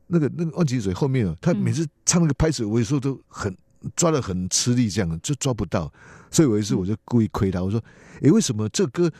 [0.07, 3.55] 那个那个忘情水后面啊，他每次唱那个拍子，我有时候都很
[3.95, 5.91] 抓的很吃力，这样就抓不到。
[6.31, 7.81] 所以有一次我就故意亏他，我说
[8.23, 9.11] ：“哎，为什么这歌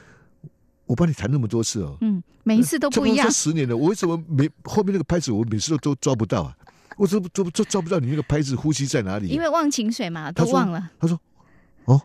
[0.86, 1.98] 我帮你弹那么多次哦？
[2.02, 3.30] 嗯，每一次都不一样。
[3.32, 6.56] 十年了，我为什么每后面那个拍子我每次都都抓不到啊？”
[6.98, 8.56] 我怎么抓抓抓不到你那个拍子？
[8.56, 9.28] 呼吸在哪里？
[9.28, 10.90] 因为忘情水嘛，都忘了。
[11.00, 11.20] 他说
[11.86, 12.02] ：“哦，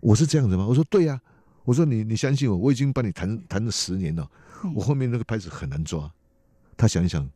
[0.00, 1.20] 我是这样子吗？”我说：“对呀。”
[1.64, 4.30] 我说：“你你相信我，我已经帮你弹弹了十年了，
[4.74, 6.08] 我后面那个拍子很难抓。”
[6.76, 7.26] 他想一想，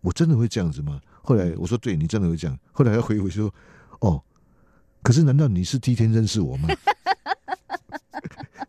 [0.00, 1.00] 我真的会这样子吗？
[1.22, 3.52] 后来我说：“对你真的会这样。”后来他回我说
[4.00, 4.22] ：“哦，
[5.02, 6.68] 可是难道你是第一天认识我吗？”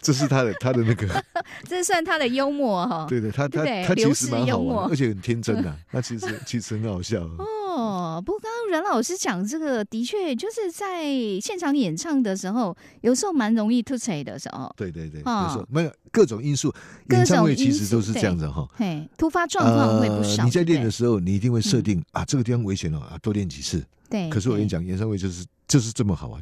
[0.02, 1.08] 这是他的他的那个，
[1.68, 3.06] 这算他的幽默哈。
[3.08, 5.76] 对对，他他他其实蛮好玩，而且很天真的。
[5.92, 7.22] 那其实其实很好笑。
[7.22, 11.06] 哦，不过刚刚阮老师讲这个，的确就是在
[11.42, 14.74] 现场演唱的时候，有时候蛮容易突锤的时候。
[14.76, 16.74] 对对对，有时候没有各种因素，
[17.10, 18.68] 演唱会其实都是这样子哈。
[18.76, 20.44] 嘿，突发状况会不少。
[20.44, 23.86] 你在练的时候，你一定会设定啊，这个地方危险了啊，多练几次。
[24.10, 24.30] 对。
[24.30, 26.42] 可是我跟你讲，演唱会就是就是这么好玩。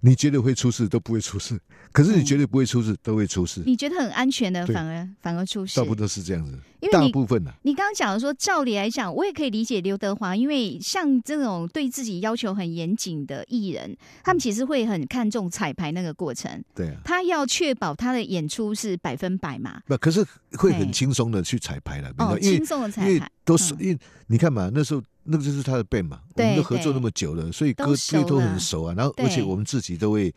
[0.00, 1.58] 你觉得会出事都不会出事，
[1.92, 3.62] 可是你觉得不会出事都会出事。
[3.66, 5.76] 你觉得很安全的，反而反而出事。
[5.76, 7.52] 大部分都是这样子，因为大部分呢。
[7.62, 16.62] 你刚刚讲的说，照理来讲，我也可以理解刘德华，因为像这种对自己要求很严谨的艺人，他们其实会很看重彩排那个过程。
[16.74, 19.80] 对啊，他要确保他的演出是百分百嘛。
[19.86, 28.94] 不，可是会很轻松的去彩排了，哦，轻松的彩排，都是因为你看嘛，那时候那个就是他的 band 嘛，我们都合作那么久了，所以歌歌都很熟啊。
[28.96, 30.34] 然后而且我们自己都会。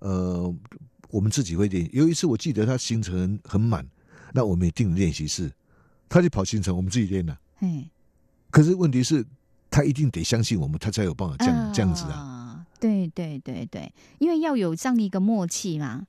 [0.00, 0.54] 呃，
[1.10, 1.90] 我们自己会练。
[1.92, 3.84] 有一次我记得他行程很满，
[4.32, 5.50] 那我们也定了练习室，
[6.08, 7.38] 他就跑行程，我们自己练了。
[7.60, 7.84] 嗯，
[8.50, 9.24] 可是问题是，
[9.70, 12.64] 他一定得相信我们，他才有办法这样这样子啊。
[12.80, 16.06] 对对对对，因为要有这样一个默契嘛。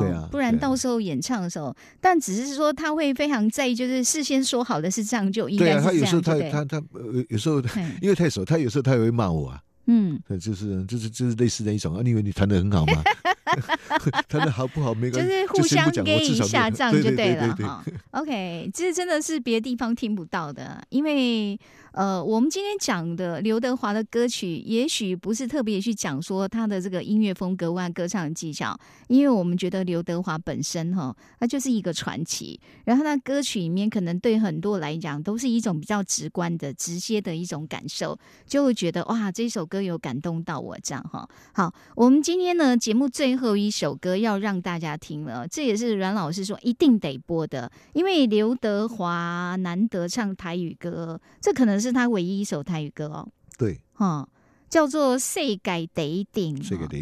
[0.00, 5.84] 对啊，不然到时候演唱的时候，但只是说他会非常在意，就是事先说好的是这样就应该是这样。
[5.84, 7.58] 他有时候他他他呃有时候
[8.02, 9.62] 因为太熟，他有时候他也会骂我啊。
[9.88, 13.02] 嗯，就是就是就是类似的一种啊，你以为你弹的很好吗？
[14.28, 17.82] 弹的好不好没关系，就是互相给一下账就对了哈。
[18.10, 21.58] OK，这真的是别的地方听不到的，因为。
[21.92, 28.78] 呃，我们今天讲的刘德华的歌曲，也许不是特别去讲说他的这个音乐风格或歌唱技巧，
[29.08, 32.60] 因为我们觉得刘德华本身哈，他就是一个传奇。
[32.84, 41.28] 然后他歌曲里面可能对很多来讲，都是一种比较直观的、直接的一种感受，就会觉得哇，这首歌有感动到我这样哈。
[41.52, 51.88] 好，我们今天呢节目最后一首歌要让大家听了，这也是阮老师说一定得播的，因为刘德华难得唱台语歌，这可能是。
[51.88, 53.26] 是他唯一一首台语歌哦，
[53.56, 54.28] 对，哈，
[54.68, 56.54] 叫做《世界第一顶》。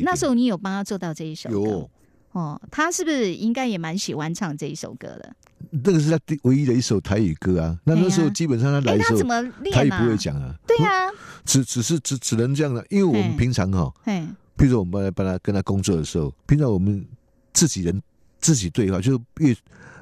[0.04, 1.88] 那时候你有帮他做到这一首歌
[2.30, 5.34] 哦，他是不是应该也蛮喜欢唱这一首歌的？
[5.70, 7.76] 那个是他第唯一的一首台语歌啊。
[7.82, 9.20] 那那时候基本上他来的时候，
[9.72, 10.54] 他也不会讲啊。
[10.68, 11.10] 对啊，
[11.44, 17.04] 只只是只只能这样的，因为我们平常哈，譬如说我们来帮他跟他工作的时候，平常我们
[17.52, 18.00] 自己人
[18.40, 19.56] 自己对话，就是越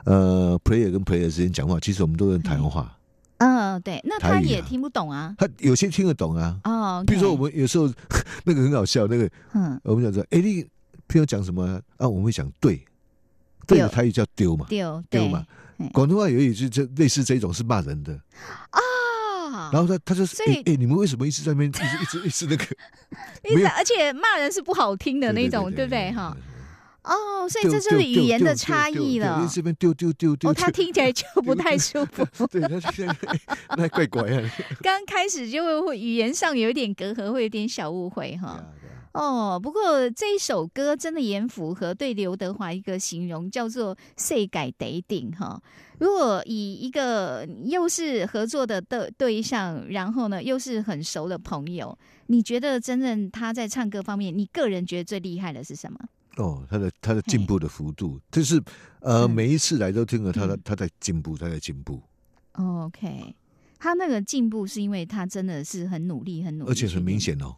[0.05, 2.94] 呃 player 跟 player 之间讲话，其实我们都用台湾话。
[3.39, 5.35] 嗯，对，那他也听不懂啊。
[5.39, 6.59] 他有些听得懂啊。
[6.64, 7.93] 哦，比如说我们有时候
[8.45, 10.62] 那个很好笑，那个，嗯，我们讲说，哎，你
[11.09, 12.09] 譬如讲什么啊？
[12.09, 12.85] 我们会讲对，
[13.66, 15.45] 对的台语叫丢嘛，丢丢嘛。
[15.93, 18.12] 广东话有一句这类似这种是骂人的
[18.70, 19.70] 啊。
[19.72, 22.64] 然后他他就说：“哎哎，你们为什么一直在那边一直一直一直那个？
[23.51, 26.11] 一直而且骂人是不好听的那种，对不对？
[26.12, 26.37] 哈。”
[27.05, 29.47] 哦，所以这就是语言的差异了。
[29.53, 32.47] 这边丢丢丢丢，哦，他听起来就不太舒服。
[32.47, 32.63] 对，
[33.77, 34.51] 那怪怪啊。
[34.83, 38.65] 刚开始就会语言上有一点隔阂，会有点小误会哈。
[39.13, 45.61] 哦，不过这一首歌真的也符合对刘德华一个形容，叫做“谁改得顶”哈。
[45.99, 51.97] 如果以一个又是合作的的对象，然后呢又是很熟的朋友，
[52.27, 55.99] 你觉得真正他在唱歌方面，你个人觉得最厉害的是什么？
[56.37, 58.61] 哦，他的他的进步的幅度，就是
[59.01, 62.03] 呃，每一次来都听了他的他在进步，他在进步。
[62.53, 63.35] OK，
[63.78, 67.57] 他那个进步是因为他真的是很努力，很努力，而且很明显哦。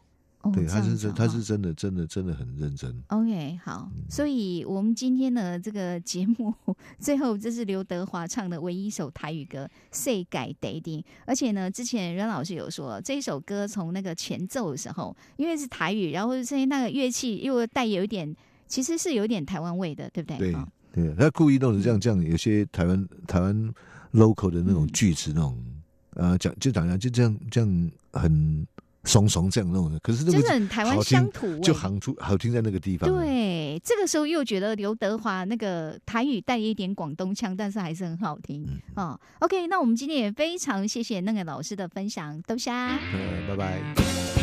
[0.52, 3.02] 对，他是真，他是真的，真的，真的很认真。
[3.08, 6.54] OK，好，所以我们今天的这个节目
[7.00, 18.36] 最后，这是刘德华唱的唯一一首台语歌《谁改得定》，而且呢，之前任老师有说，这一首歌从那个前奏的时候，因为是台语，然后所以那个乐器又带有一点。
[18.66, 20.38] 其实是有点台湾味的，对不对？
[20.38, 20.54] 对，
[20.92, 23.74] 对，他故意弄成这样，这样有些台湾台湾
[24.12, 25.56] local 的那种句子，那种
[26.14, 28.66] 呃讲就讲讲就这样这样很
[29.04, 29.98] 怂怂这样弄的。
[30.00, 33.08] 可是真的很台湾乡土，就好出好听在那个地方。
[33.08, 39.18] 对，这个时候又觉得刘德华那个台语带一点广东腔，但是还是很好听啊。
[39.40, 44.35] OK，那我们今天也非常谢谢那个老师的分享，豆虾，嗯，拜拜。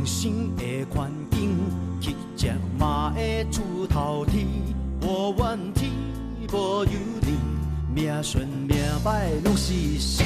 [0.00, 1.58] 人生的环境，
[2.00, 4.46] 乞食嘛会出头天，
[5.02, 5.90] 无怨天，
[6.50, 6.90] 无尤
[7.20, 7.36] 人，
[7.94, 10.24] 命顺命歹拢是生。